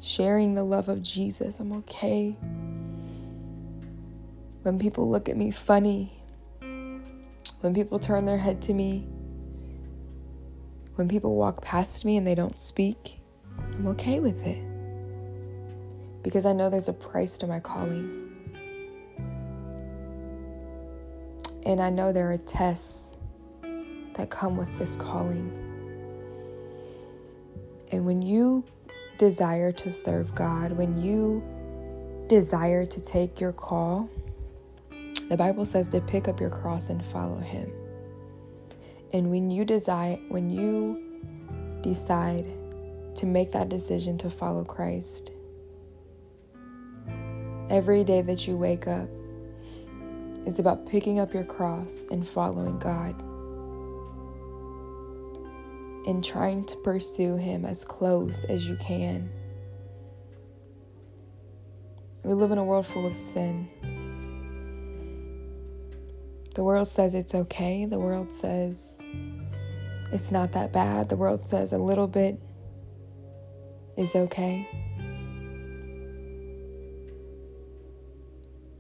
sharing 0.03 0.55
the 0.55 0.65
love 0.65 0.89
of 0.89 1.01
Jesus. 1.01 1.61
I'm 1.61 1.73
okay. 1.75 2.37
When 4.63 4.79
people 4.79 5.09
look 5.09 5.29
at 5.29 5.37
me 5.37 5.53
funny, 5.53 6.13
when 7.61 7.73
people 7.73 8.01
turn 8.01 8.27
their 8.27 8.37
head 8.37 8.61
to 8.63 8.75
me, 8.75 9.07
when 10.97 11.09
people 11.09 11.37
walk 11.37 11.63
past 11.63 12.05
me 12.05 12.17
and 12.17 12.27
they 12.27 12.35
don't 12.35 12.59
speak, 12.59 13.21
I'm 13.75 13.87
okay 13.89 14.19
with 14.19 14.45
it. 14.45 14.63
Because 16.23 16.47
I 16.47 16.53
know 16.53 16.69
there's 16.69 16.89
a 16.89 16.93
price 16.93 17.39
to 17.39 17.47
my 17.47 17.61
calling. 17.61 18.19
And 21.65 21.81
I 21.81 21.91
know 21.91 22.13
there 22.13 22.31
are 22.33 22.39
tests 22.39 23.11
that 24.15 24.31
come 24.31 24.57
with 24.57 24.77
this 24.79 24.97
calling. 24.97 25.59
And 27.93 28.05
when 28.05 28.21
you 28.21 28.65
desire 29.19 29.73
to 29.73 29.93
serve 29.93 30.35
God, 30.35 30.73
when 30.73 31.03
you 31.03 31.43
desire 32.29 32.87
to 32.87 33.01
take 33.01 33.41
your 33.41 33.53
call, 33.53 34.09
the 35.29 35.37
Bible 35.37 35.65
says 35.65 35.89
to 35.89 36.01
pick 36.01 36.29
up 36.29 36.41
your 36.41 36.51
cross 36.51 36.91
and 36.91 37.05
follow 37.05 37.39
him. 37.39 37.71
And 39.13 39.31
when 39.31 39.51
you 39.51 39.65
desire 39.65 40.19
when 40.29 40.51
you 40.51 41.03
decide 41.83 42.47
to 43.17 43.27
make 43.27 43.53
that 43.53 43.69
decision 43.69 44.17
to 44.19 44.31
follow 44.31 44.65
Christ, 44.65 45.33
every 47.69 48.05
day 48.05 48.23
that 48.23 48.47
you 48.47 48.57
wake 48.57 48.87
up, 48.87 49.09
it's 50.47 50.59
about 50.59 50.87
picking 50.89 51.21
up 51.21 51.35
your 51.35 51.45
cross 51.45 52.05
and 52.11 52.27
following 52.27 52.79
God 52.79 53.15
and 56.07 56.25
trying 56.25 56.65
to 56.67 56.77
pursue 56.79 57.37
Him 57.37 57.65
as 57.65 57.85
close 57.85 58.45
as 58.45 58.69
you 58.69 58.77
can. 58.77 59.31
We 62.25 62.35
live 62.35 62.51
in 62.51 62.59
a 62.59 62.65
world 62.65 62.87
full 62.87 63.07
of 63.07 63.15
sin. 63.15 63.69
The 66.55 66.63
world 66.63 66.87
says 66.87 67.15
it's 67.15 67.35
okay. 67.35 67.87
The 67.87 67.99
world 67.99 68.31
says 68.31 68.97
it's 70.13 70.31
not 70.31 70.53
that 70.53 70.73
bad. 70.73 71.09
The 71.09 71.17
world 71.17 71.47
says 71.47 71.73
a 71.73 71.79
little 71.79 72.07
bit 72.07 72.39
is 73.97 74.15
okay. 74.15 74.69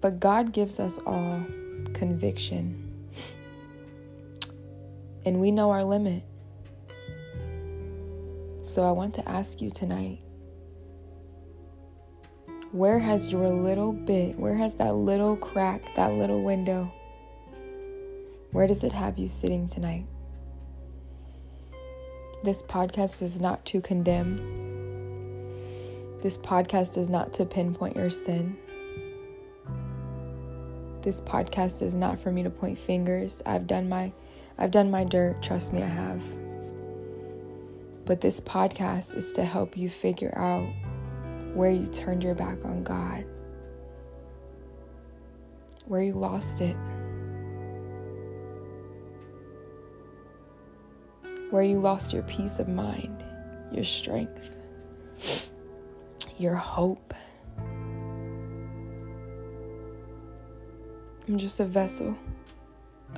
But 0.00 0.20
God 0.20 0.52
gives 0.52 0.78
us 0.78 0.98
all 1.06 1.44
conviction. 1.94 3.08
And 5.24 5.40
we 5.40 5.50
know 5.50 5.70
our 5.70 5.84
limit. 5.84 6.24
So 8.62 8.84
I 8.84 8.92
want 8.92 9.12
to 9.14 9.28
ask 9.28 9.60
you 9.60 9.70
tonight 9.70 10.20
where 12.70 13.00
has 13.00 13.30
your 13.30 13.48
little 13.48 13.92
bit, 13.92 14.38
where 14.38 14.54
has 14.54 14.76
that 14.76 14.94
little 14.94 15.36
crack, 15.36 15.94
that 15.96 16.12
little 16.12 16.42
window, 16.42 16.90
where 18.52 18.68
does 18.68 18.84
it 18.84 18.92
have 18.92 19.18
you 19.18 19.26
sitting 19.26 19.66
tonight? 19.66 20.06
This 22.44 22.62
podcast 22.62 23.20
is 23.20 23.40
not 23.40 23.64
to 23.66 23.80
condemn, 23.80 24.36
This 26.22 26.38
podcast 26.38 26.96
is 26.96 27.08
not 27.08 27.32
to 27.34 27.44
pinpoint 27.44 27.96
your 27.96 28.10
sin. 28.10 28.56
This 31.02 31.20
podcast 31.20 31.82
is 31.82 31.94
not 31.94 32.16
for 32.16 32.30
me 32.30 32.44
to 32.44 32.50
point 32.50 32.78
fingers. 32.78 33.42
I've 33.44 33.66
done 33.66 33.88
my 33.88 34.12
I've 34.56 34.70
done 34.70 34.88
my 34.88 35.02
dirt, 35.02 35.42
trust 35.42 35.72
me 35.72 35.82
I 35.82 35.86
have. 35.86 36.41
But 38.12 38.20
this 38.20 38.40
podcast 38.40 39.16
is 39.16 39.32
to 39.32 39.42
help 39.42 39.74
you 39.74 39.88
figure 39.88 40.36
out 40.36 40.68
where 41.56 41.70
you 41.70 41.86
turned 41.86 42.22
your 42.22 42.34
back 42.34 42.62
on 42.62 42.84
God. 42.84 43.24
Where 45.86 46.02
you 46.02 46.12
lost 46.12 46.60
it. 46.60 46.76
Where 51.48 51.62
you 51.62 51.80
lost 51.80 52.12
your 52.12 52.22
peace 52.24 52.58
of 52.58 52.68
mind, 52.68 53.24
your 53.72 53.84
strength, 53.84 54.60
your 56.36 56.54
hope. 56.54 57.14
I'm 61.26 61.38
just 61.38 61.60
a 61.60 61.64
vessel 61.64 62.14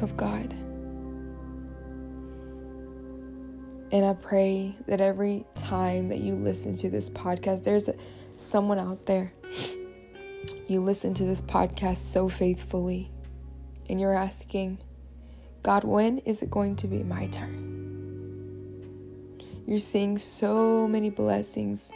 of 0.01 0.17
God. 0.17 0.55
And 3.93 4.05
I 4.05 4.15
pray 4.15 4.75
that 4.87 5.01
every 5.01 5.45
time 5.55 6.09
that 6.09 6.19
you 6.19 6.35
listen 6.35 6.75
to 6.77 6.91
this 6.91 7.09
podcast, 7.09 7.65
there's 7.65 7.89
someone 8.37 8.79
out 8.79 9.07
there. 9.07 9.33
You 10.67 10.81
listen 10.81 11.15
to 11.15 11.25
this 11.25 11.41
podcast 11.41 11.99
so 11.99 12.29
faithfully, 12.29 13.11
and 13.89 14.01
you're 14.01 14.15
asking, 14.15 14.79
God, 15.63 15.85
when 15.85 16.19
is 16.19 16.43
it 16.43 16.51
going 16.51 16.77
to 16.77 16.89
be 16.89 17.03
my 17.03 17.27
turn? 17.29 17.73
You're 19.67 19.79
seeing 19.79 20.19
so 20.19 20.89
many 20.89 21.11
blessings 21.11 21.91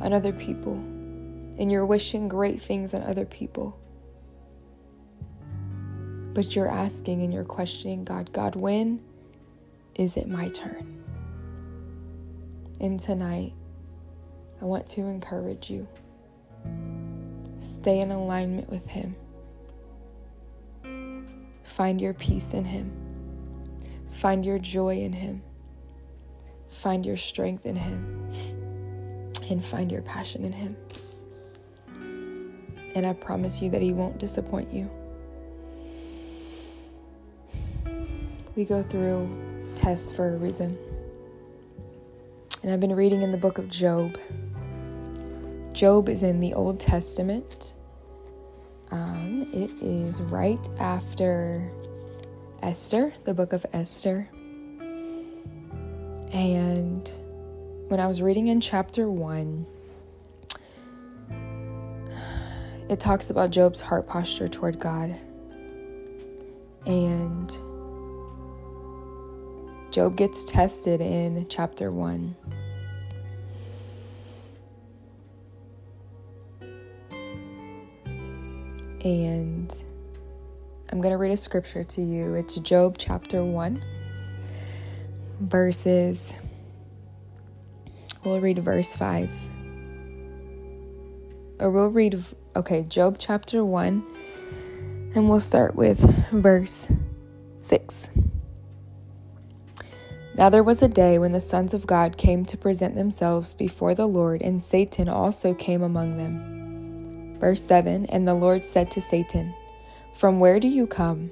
on 0.00 0.12
other 0.12 0.32
people, 0.32 0.74
and 0.74 1.70
you're 1.70 1.86
wishing 1.86 2.28
great 2.28 2.60
things 2.60 2.94
on 2.94 3.02
other 3.02 3.24
people. 3.26 3.78
But 6.34 6.56
you're 6.56 6.68
asking 6.68 7.22
and 7.22 7.32
you're 7.32 7.44
questioning 7.44 8.04
God, 8.04 8.32
God, 8.32 8.56
when 8.56 9.00
is 9.94 10.16
it 10.16 10.28
my 10.28 10.48
turn? 10.48 10.93
And 12.80 12.98
tonight, 12.98 13.54
I 14.60 14.64
want 14.64 14.86
to 14.88 15.02
encourage 15.02 15.70
you. 15.70 15.86
Stay 17.58 18.00
in 18.00 18.10
alignment 18.10 18.68
with 18.68 18.86
Him. 18.86 19.14
Find 21.62 22.00
your 22.00 22.14
peace 22.14 22.52
in 22.52 22.64
Him. 22.64 22.92
Find 24.10 24.44
your 24.44 24.58
joy 24.58 24.98
in 24.98 25.12
Him. 25.12 25.42
Find 26.68 27.06
your 27.06 27.16
strength 27.16 27.64
in 27.66 27.76
Him. 27.76 28.30
And 29.48 29.64
find 29.64 29.90
your 29.90 30.02
passion 30.02 30.44
in 30.44 30.52
Him. 30.52 30.76
And 32.94 33.06
I 33.06 33.12
promise 33.12 33.60
you 33.60 33.70
that 33.70 33.82
He 33.82 33.92
won't 33.92 34.18
disappoint 34.18 34.72
you. 34.72 34.90
We 38.56 38.64
go 38.64 38.82
through 38.82 39.28
tests 39.74 40.12
for 40.12 40.34
a 40.34 40.36
reason. 40.36 40.78
And 42.64 42.72
I've 42.72 42.80
been 42.80 42.96
reading 42.96 43.20
in 43.20 43.30
the 43.30 43.36
book 43.36 43.58
of 43.58 43.68
Job. 43.68 44.16
Job 45.74 46.08
is 46.08 46.22
in 46.22 46.40
the 46.40 46.54
Old 46.54 46.80
Testament. 46.80 47.74
Um, 48.90 49.46
it 49.52 49.70
is 49.82 50.18
right 50.22 50.66
after 50.78 51.70
Esther, 52.62 53.12
the 53.24 53.34
book 53.34 53.52
of 53.52 53.66
Esther. 53.74 54.30
And 56.32 57.06
when 57.88 58.00
I 58.00 58.06
was 58.06 58.22
reading 58.22 58.46
in 58.46 58.62
chapter 58.62 59.10
1, 59.10 59.66
it 62.88 62.98
talks 62.98 63.28
about 63.28 63.50
Job's 63.50 63.82
heart 63.82 64.06
posture 64.06 64.48
toward 64.48 64.78
God. 64.78 65.14
And 66.86 67.50
Job 69.94 70.16
gets 70.16 70.42
tested 70.42 71.00
in 71.00 71.46
chapter 71.48 71.92
1. 71.92 72.34
And 79.04 79.84
I'm 80.90 81.00
going 81.00 81.12
to 81.12 81.16
read 81.16 81.30
a 81.30 81.36
scripture 81.36 81.84
to 81.84 82.02
you. 82.02 82.34
It's 82.34 82.56
Job 82.56 82.96
chapter 82.98 83.44
1, 83.44 83.80
verses, 85.38 86.34
we'll 88.24 88.40
read 88.40 88.58
verse 88.58 88.96
5. 88.96 89.30
Or 91.60 91.70
we'll 91.70 91.90
read, 91.90 92.20
okay, 92.56 92.82
Job 92.82 93.18
chapter 93.20 93.64
1, 93.64 94.04
and 95.14 95.28
we'll 95.28 95.38
start 95.38 95.76
with 95.76 96.00
verse 96.32 96.88
6. 97.60 98.08
Now 100.36 100.50
there 100.50 100.64
was 100.64 100.82
a 100.82 100.88
day 100.88 101.18
when 101.18 101.30
the 101.30 101.40
sons 101.40 101.74
of 101.74 101.86
God 101.86 102.16
came 102.16 102.44
to 102.46 102.56
present 102.56 102.96
themselves 102.96 103.54
before 103.54 103.94
the 103.94 104.06
Lord, 104.06 104.42
and 104.42 104.60
Satan 104.60 105.08
also 105.08 105.54
came 105.54 105.82
among 105.82 106.16
them. 106.16 107.38
Verse 107.38 107.62
7 107.62 108.06
And 108.06 108.26
the 108.26 108.34
Lord 108.34 108.64
said 108.64 108.90
to 108.92 109.00
Satan, 109.00 109.54
From 110.12 110.40
where 110.40 110.58
do 110.58 110.66
you 110.66 110.88
come? 110.88 111.30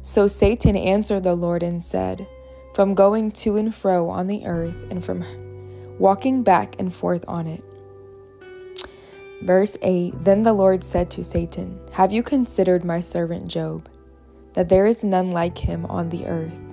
So 0.00 0.26
Satan 0.26 0.74
answered 0.74 1.24
the 1.24 1.34
Lord 1.34 1.62
and 1.62 1.84
said, 1.84 2.26
From 2.74 2.94
going 2.94 3.30
to 3.32 3.58
and 3.58 3.74
fro 3.74 4.08
on 4.08 4.26
the 4.26 4.46
earth, 4.46 4.86
and 4.90 5.04
from 5.04 5.24
walking 5.98 6.42
back 6.42 6.76
and 6.78 6.94
forth 6.94 7.26
on 7.28 7.46
it. 7.46 7.62
Verse 9.42 9.76
8 9.82 10.24
Then 10.24 10.42
the 10.42 10.54
Lord 10.54 10.82
said 10.82 11.10
to 11.10 11.22
Satan, 11.22 11.78
Have 11.92 12.10
you 12.10 12.22
considered 12.22 12.86
my 12.86 13.00
servant 13.00 13.48
Job, 13.48 13.86
that 14.54 14.70
there 14.70 14.86
is 14.86 15.04
none 15.04 15.30
like 15.30 15.58
him 15.58 15.84
on 15.86 16.08
the 16.08 16.24
earth? 16.26 16.65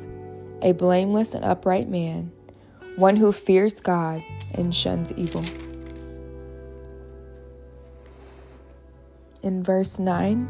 A 0.63 0.71
blameless 0.71 1.33
and 1.33 1.43
upright 1.43 1.89
man, 1.89 2.31
one 2.95 3.17
who 3.17 3.31
fears 3.31 3.79
God 3.79 4.23
and 4.53 4.73
shuns 4.73 5.11
evil. 5.11 5.43
In 9.43 9.61
verse 9.61 9.99
9 9.99 10.49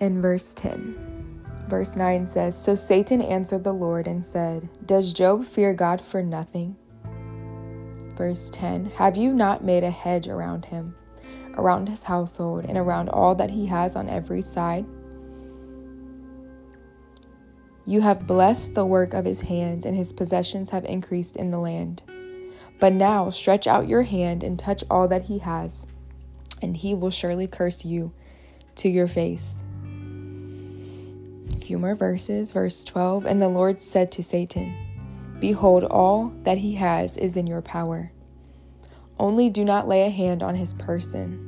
and 0.00 0.22
verse 0.22 0.54
10. 0.54 1.44
Verse 1.66 1.96
9 1.96 2.26
says 2.26 2.56
So 2.56 2.76
Satan 2.76 3.20
answered 3.20 3.64
the 3.64 3.72
Lord 3.72 4.06
and 4.06 4.24
said, 4.24 4.68
Does 4.86 5.12
Job 5.12 5.44
fear 5.44 5.74
God 5.74 6.00
for 6.00 6.22
nothing? 6.22 6.76
Verse 8.14 8.48
10 8.52 8.86
Have 8.96 9.16
you 9.16 9.32
not 9.32 9.64
made 9.64 9.82
a 9.82 9.90
hedge 9.90 10.28
around 10.28 10.66
him, 10.66 10.94
around 11.54 11.88
his 11.88 12.04
household, 12.04 12.64
and 12.64 12.78
around 12.78 13.08
all 13.08 13.34
that 13.34 13.50
he 13.50 13.66
has 13.66 13.96
on 13.96 14.08
every 14.08 14.40
side? 14.40 14.86
You 17.88 18.02
have 18.02 18.26
blessed 18.26 18.74
the 18.74 18.84
work 18.84 19.14
of 19.14 19.24
his 19.24 19.40
hands, 19.40 19.86
and 19.86 19.96
his 19.96 20.12
possessions 20.12 20.68
have 20.68 20.84
increased 20.84 21.36
in 21.36 21.50
the 21.50 21.58
land. 21.58 22.02
But 22.78 22.92
now 22.92 23.30
stretch 23.30 23.66
out 23.66 23.88
your 23.88 24.02
hand 24.02 24.44
and 24.44 24.58
touch 24.58 24.84
all 24.90 25.08
that 25.08 25.22
he 25.22 25.38
has, 25.38 25.86
and 26.60 26.76
he 26.76 26.94
will 26.94 27.08
surely 27.08 27.46
curse 27.46 27.86
you 27.86 28.12
to 28.74 28.90
your 28.90 29.08
face. 29.08 29.56
A 31.50 31.56
few 31.56 31.78
more 31.78 31.94
verses. 31.94 32.52
Verse 32.52 32.84
12 32.84 33.24
And 33.24 33.40
the 33.40 33.48
Lord 33.48 33.80
said 33.80 34.12
to 34.12 34.22
Satan, 34.22 34.76
Behold, 35.40 35.82
all 35.82 36.34
that 36.42 36.58
he 36.58 36.74
has 36.74 37.16
is 37.16 37.38
in 37.38 37.46
your 37.46 37.62
power. 37.62 38.12
Only 39.18 39.48
do 39.48 39.64
not 39.64 39.88
lay 39.88 40.02
a 40.02 40.10
hand 40.10 40.42
on 40.42 40.56
his 40.56 40.74
person. 40.74 41.46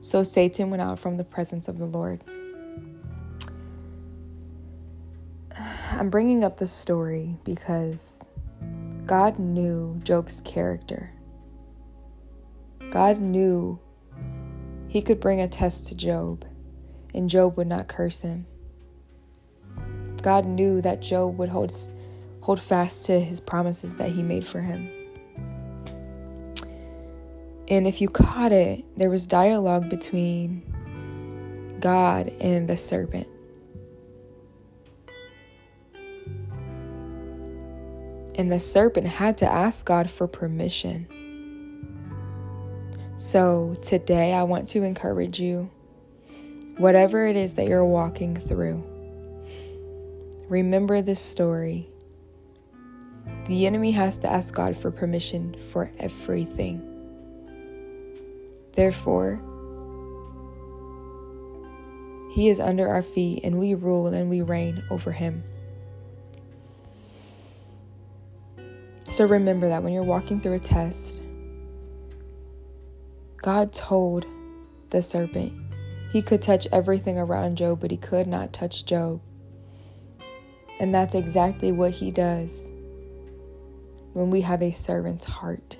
So 0.00 0.22
Satan 0.22 0.70
went 0.70 0.80
out 0.80 0.98
from 0.98 1.18
the 1.18 1.24
presence 1.24 1.68
of 1.68 1.76
the 1.76 1.84
Lord. 1.84 2.24
I'm 6.00 6.08
bringing 6.08 6.44
up 6.44 6.56
this 6.56 6.72
story 6.72 7.36
because 7.44 8.20
God 9.04 9.38
knew 9.38 10.00
Job's 10.02 10.40
character. 10.40 11.12
God 12.88 13.20
knew 13.20 13.78
he 14.88 15.02
could 15.02 15.20
bring 15.20 15.42
a 15.42 15.46
test 15.46 15.88
to 15.88 15.94
Job 15.94 16.46
and 17.14 17.28
Job 17.28 17.58
would 17.58 17.66
not 17.66 17.88
curse 17.88 18.22
him. 18.22 18.46
God 20.22 20.46
knew 20.46 20.80
that 20.80 21.02
Job 21.02 21.36
would 21.36 21.50
hold, 21.50 21.70
hold 22.40 22.60
fast 22.60 23.04
to 23.04 23.20
his 23.20 23.38
promises 23.38 23.92
that 23.96 24.08
he 24.08 24.22
made 24.22 24.46
for 24.46 24.62
him. 24.62 24.90
And 27.68 27.86
if 27.86 28.00
you 28.00 28.08
caught 28.08 28.52
it, 28.52 28.86
there 28.96 29.10
was 29.10 29.26
dialogue 29.26 29.90
between 29.90 30.62
God 31.78 32.32
and 32.40 32.66
the 32.66 32.78
serpent. 32.78 33.28
And 38.40 38.50
the 38.50 38.58
serpent 38.58 39.06
had 39.06 39.36
to 39.38 39.46
ask 39.46 39.84
God 39.84 40.08
for 40.08 40.26
permission. 40.26 41.06
So 43.18 43.76
today, 43.82 44.32
I 44.32 44.44
want 44.44 44.66
to 44.68 44.82
encourage 44.82 45.38
you 45.38 45.70
whatever 46.78 47.26
it 47.26 47.36
is 47.36 47.52
that 47.54 47.68
you're 47.68 47.84
walking 47.84 48.34
through, 48.34 48.82
remember 50.48 51.02
this 51.02 51.20
story 51.20 51.90
The 53.44 53.66
enemy 53.66 53.90
has 53.90 54.16
to 54.20 54.32
ask 54.32 54.54
God 54.54 54.74
for 54.74 54.90
permission 54.90 55.54
for 55.70 55.92
everything. 55.98 56.80
Therefore, 58.72 59.38
he 62.30 62.48
is 62.48 62.58
under 62.58 62.88
our 62.88 63.02
feet, 63.02 63.44
and 63.44 63.58
we 63.58 63.74
rule 63.74 64.06
and 64.06 64.30
we 64.30 64.40
reign 64.40 64.82
over 64.88 65.12
him. 65.12 65.44
So 69.10 69.26
remember 69.26 69.68
that 69.68 69.82
when 69.82 69.92
you're 69.92 70.04
walking 70.04 70.40
through 70.40 70.52
a 70.54 70.60
test, 70.60 71.20
God 73.42 73.72
told 73.72 74.24
the 74.90 75.02
serpent 75.02 75.52
he 76.12 76.22
could 76.22 76.40
touch 76.40 76.68
everything 76.70 77.18
around 77.18 77.56
Job, 77.56 77.80
but 77.80 77.90
he 77.90 77.96
could 77.96 78.28
not 78.28 78.52
touch 78.52 78.84
Job. 78.84 79.20
And 80.78 80.94
that's 80.94 81.16
exactly 81.16 81.72
what 81.72 81.90
he 81.90 82.12
does 82.12 82.68
when 84.12 84.30
we 84.30 84.40
have 84.42 84.62
a 84.62 84.70
servant's 84.70 85.24
heart. 85.24 85.76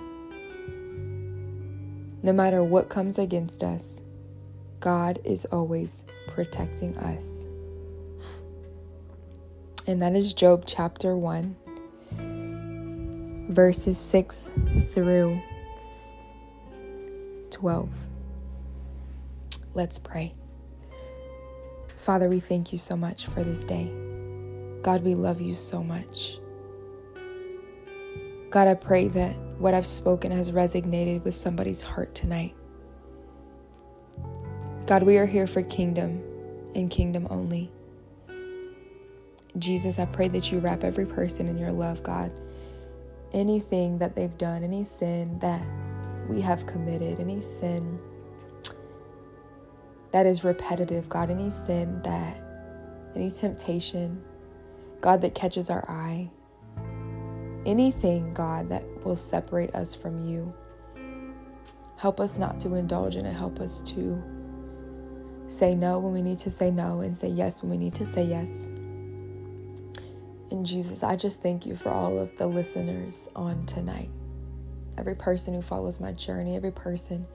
No 2.22 2.32
matter 2.32 2.64
what 2.64 2.88
comes 2.88 3.20
against 3.20 3.62
us, 3.62 4.00
God 4.80 5.20
is 5.24 5.44
always 5.46 6.02
protecting 6.26 6.96
us. 6.98 7.46
And 9.86 10.02
that 10.02 10.16
is 10.16 10.34
Job 10.34 10.64
chapter 10.66 11.16
1, 11.16 11.56
verses 13.50 13.98
6 13.98 14.50
through 14.90 15.40
12. 17.50 17.90
Let's 19.74 19.98
pray. 19.98 20.34
Father, 21.96 22.28
we 22.28 22.38
thank 22.38 22.72
you 22.72 22.78
so 22.78 22.96
much 22.96 23.26
for 23.26 23.42
this 23.42 23.64
day. 23.64 23.92
God, 24.82 25.02
we 25.02 25.14
love 25.14 25.40
you 25.40 25.54
so 25.54 25.82
much. 25.82 26.38
God, 28.50 28.68
I 28.68 28.74
pray 28.74 29.08
that 29.08 29.36
what 29.58 29.74
I've 29.74 29.86
spoken 29.86 30.30
has 30.30 30.52
resonated 30.52 31.24
with 31.24 31.34
somebody's 31.34 31.82
heart 31.82 32.14
tonight. 32.14 32.54
God, 34.86 35.02
we 35.02 35.18
are 35.18 35.26
here 35.26 35.46
for 35.46 35.62
kingdom 35.62 36.22
and 36.74 36.88
kingdom 36.88 37.26
only. 37.30 37.70
Jesus, 39.58 39.98
I 39.98 40.06
pray 40.06 40.28
that 40.28 40.52
you 40.52 40.60
wrap 40.60 40.84
every 40.84 41.06
person 41.06 41.48
in 41.48 41.58
your 41.58 41.72
love, 41.72 42.02
God. 42.04 42.32
Anything 43.32 43.98
that 43.98 44.16
they've 44.16 44.36
done, 44.38 44.64
any 44.64 44.84
sin 44.84 45.38
that 45.38 45.64
we 46.28 46.40
have 46.40 46.66
committed, 46.66 47.20
any 47.20 47.40
sin 47.40 47.98
that 50.12 50.26
is 50.26 50.42
repetitive, 50.42 51.08
God, 51.08 51.30
any 51.30 51.50
sin 51.50 52.00
that, 52.02 52.36
any 53.14 53.30
temptation, 53.30 54.22
God, 55.00 55.22
that 55.22 55.34
catches 55.34 55.70
our 55.70 55.88
eye, 55.88 56.28
anything, 57.64 58.34
God, 58.34 58.68
that 58.70 58.84
will 59.04 59.16
separate 59.16 59.74
us 59.74 59.94
from 59.94 60.26
you. 60.28 60.52
Help 61.96 62.18
us 62.18 62.38
not 62.38 62.58
to 62.60 62.74
indulge 62.74 63.16
in 63.16 63.26
it. 63.26 63.32
Help 63.32 63.60
us 63.60 63.82
to 63.82 64.22
say 65.46 65.74
no 65.74 65.98
when 65.98 66.12
we 66.12 66.22
need 66.22 66.38
to 66.38 66.50
say 66.50 66.70
no 66.70 67.00
and 67.00 67.16
say 67.16 67.28
yes 67.28 67.62
when 67.62 67.70
we 67.70 67.76
need 67.76 67.94
to 67.94 68.06
say 68.06 68.24
yes. 68.24 68.68
And 70.50 70.66
Jesus, 70.66 71.02
I 71.02 71.16
just 71.16 71.42
thank 71.42 71.64
you 71.64 71.76
for 71.76 71.90
all 71.90 72.18
of 72.18 72.36
the 72.36 72.46
listeners 72.46 73.28
on 73.36 73.66
tonight. 73.66 74.10
Every 74.98 75.14
person 75.14 75.54
who 75.54 75.62
follows 75.62 76.00
my 76.00 76.12
journey, 76.12 76.56
every 76.56 76.72
person 76.72 77.26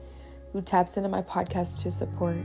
who 0.52 0.60
taps 0.60 0.96
into 0.96 1.08
my 1.08 1.22
podcast 1.22 1.82
to 1.82 1.90
support. 1.90 2.38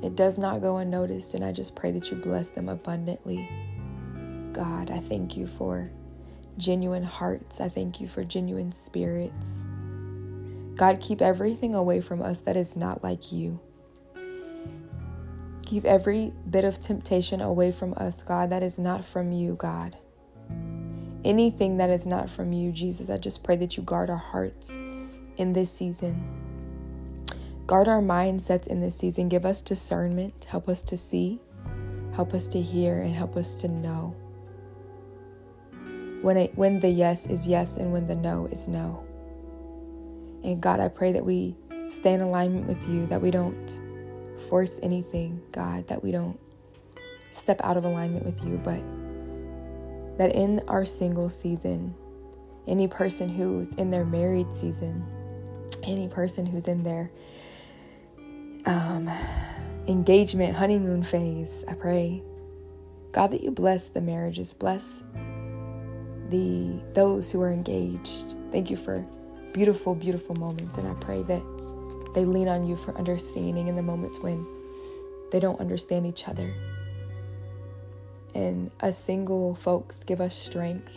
It 0.00 0.14
does 0.14 0.38
not 0.38 0.62
go 0.62 0.78
unnoticed, 0.78 1.34
and 1.34 1.44
I 1.44 1.52
just 1.52 1.74
pray 1.74 1.90
that 1.90 2.10
you 2.10 2.16
bless 2.16 2.50
them 2.50 2.68
abundantly. 2.68 3.48
God, 4.52 4.90
I 4.90 4.98
thank 4.98 5.36
you 5.36 5.46
for 5.46 5.90
genuine 6.56 7.02
hearts. 7.02 7.60
I 7.60 7.68
thank 7.68 8.00
you 8.00 8.06
for 8.06 8.24
genuine 8.24 8.72
spirits. 8.72 9.64
God, 10.76 11.00
keep 11.00 11.20
everything 11.20 11.74
away 11.74 12.00
from 12.00 12.22
us 12.22 12.40
that 12.42 12.56
is 12.56 12.76
not 12.76 13.02
like 13.02 13.32
you. 13.32 13.60
Keep 15.68 15.84
every 15.84 16.32
bit 16.48 16.64
of 16.64 16.80
temptation 16.80 17.42
away 17.42 17.72
from 17.72 17.92
us, 17.98 18.22
God, 18.22 18.48
that 18.48 18.62
is 18.62 18.78
not 18.78 19.04
from 19.04 19.32
you, 19.32 19.54
God. 19.56 19.98
Anything 21.26 21.76
that 21.76 21.90
is 21.90 22.06
not 22.06 22.30
from 22.30 22.54
you, 22.54 22.72
Jesus, 22.72 23.10
I 23.10 23.18
just 23.18 23.44
pray 23.44 23.56
that 23.56 23.76
you 23.76 23.82
guard 23.82 24.08
our 24.08 24.16
hearts 24.16 24.70
in 25.36 25.52
this 25.52 25.70
season. 25.70 26.24
Guard 27.66 27.86
our 27.86 28.00
mindsets 28.00 28.66
in 28.66 28.80
this 28.80 28.96
season. 28.96 29.28
Give 29.28 29.44
us 29.44 29.60
discernment. 29.60 30.46
Help 30.46 30.70
us 30.70 30.80
to 30.84 30.96
see, 30.96 31.38
help 32.14 32.32
us 32.32 32.48
to 32.48 32.62
hear, 32.62 33.02
and 33.02 33.14
help 33.14 33.36
us 33.36 33.54
to 33.56 33.68
know. 33.68 34.16
When, 36.22 36.38
it, 36.38 36.56
when 36.56 36.80
the 36.80 36.88
yes 36.88 37.26
is 37.26 37.46
yes 37.46 37.76
and 37.76 37.92
when 37.92 38.06
the 38.06 38.14
no 38.14 38.46
is 38.46 38.68
no. 38.68 39.04
And 40.42 40.62
God, 40.62 40.80
I 40.80 40.88
pray 40.88 41.12
that 41.12 41.26
we 41.26 41.56
stay 41.90 42.14
in 42.14 42.22
alignment 42.22 42.66
with 42.66 42.88
you, 42.88 43.04
that 43.08 43.20
we 43.20 43.30
don't 43.30 43.82
force 44.48 44.80
anything, 44.82 45.42
God, 45.52 45.86
that 45.88 46.02
we 46.02 46.10
don't 46.10 46.38
step 47.30 47.60
out 47.62 47.76
of 47.76 47.84
alignment 47.84 48.24
with 48.24 48.42
you, 48.44 48.58
but 48.64 48.80
that 50.18 50.34
in 50.34 50.60
our 50.68 50.84
single 50.84 51.28
season, 51.28 51.94
any 52.66 52.88
person 52.88 53.28
who's 53.28 53.72
in 53.74 53.90
their 53.90 54.04
married 54.04 54.52
season, 54.54 55.04
any 55.84 56.08
person 56.08 56.44
who's 56.44 56.68
in 56.68 56.82
their 56.82 57.10
um, 58.66 59.08
engagement, 59.86 60.56
honeymoon 60.56 61.02
phase, 61.02 61.64
I 61.68 61.74
pray, 61.74 62.22
God, 63.12 63.30
that 63.30 63.42
you 63.42 63.50
bless 63.50 63.88
the 63.88 64.00
marriages, 64.00 64.52
bless 64.52 65.02
the 66.28 66.80
those 66.92 67.30
who 67.30 67.40
are 67.40 67.50
engaged. 67.50 68.34
Thank 68.52 68.70
you 68.70 68.76
for 68.76 69.06
beautiful, 69.52 69.94
beautiful 69.94 70.34
moments, 70.34 70.76
and 70.76 70.86
I 70.86 70.94
pray 70.94 71.22
that 71.22 71.42
they 72.14 72.24
lean 72.24 72.48
on 72.48 72.66
you 72.66 72.76
for 72.76 72.96
understanding 72.96 73.68
in 73.68 73.76
the 73.76 73.82
moments 73.82 74.18
when 74.20 74.46
they 75.30 75.40
don't 75.40 75.60
understand 75.60 76.06
each 76.06 76.28
other. 76.28 76.52
And 78.34 78.70
us 78.80 78.98
single 78.98 79.54
folks, 79.54 80.04
give 80.04 80.20
us 80.20 80.34
strength, 80.34 80.96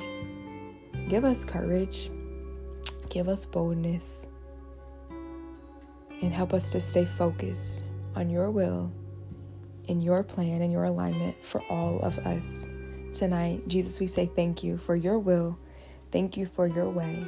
give 1.08 1.26
us 1.26 1.46
courage, 1.46 2.12
give 3.10 3.28
us 3.28 3.46
boldness, 3.46 4.26
and 6.22 6.34
help 6.34 6.54
us 6.54 6.72
to 6.72 6.80
stay 6.80 7.06
focused 7.06 7.86
on 8.16 8.30
your 8.30 8.52
will 8.52 8.92
and 9.88 10.04
your 10.04 10.24
plan 10.24 10.62
and 10.62 10.72
your 10.72 10.84
alignment 10.84 11.36
for 11.44 11.62
all 11.70 12.00
of 12.02 12.18
us. 12.20 12.66
Tonight, 13.18 13.68
Jesus, 13.68 14.00
we 14.00 14.08
say 14.08 14.30
thank 14.36 14.64
you 14.64 14.78
for 14.78 14.96
your 14.96 15.20
will. 15.20 15.58
Thank 16.12 16.38
you 16.38 16.46
for 16.46 16.68
your 16.68 16.90
way. 16.90 17.26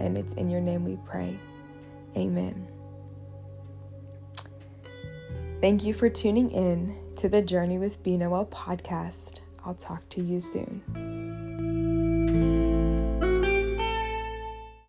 And 0.00 0.18
it's 0.18 0.34
in 0.34 0.50
your 0.50 0.60
name 0.60 0.84
we 0.84 0.98
pray. 1.06 1.38
Amen. 2.16 2.75
Thank 5.62 5.84
you 5.84 5.94
for 5.94 6.10
tuning 6.10 6.50
in 6.50 6.94
to 7.16 7.30
the 7.30 7.40
Journey 7.40 7.78
with 7.78 8.02
B 8.02 8.18
Noel 8.18 8.44
podcast. 8.46 9.40
I'll 9.64 9.74
talk 9.74 10.06
to 10.10 10.20
you 10.22 10.38
soon. 10.38 11.25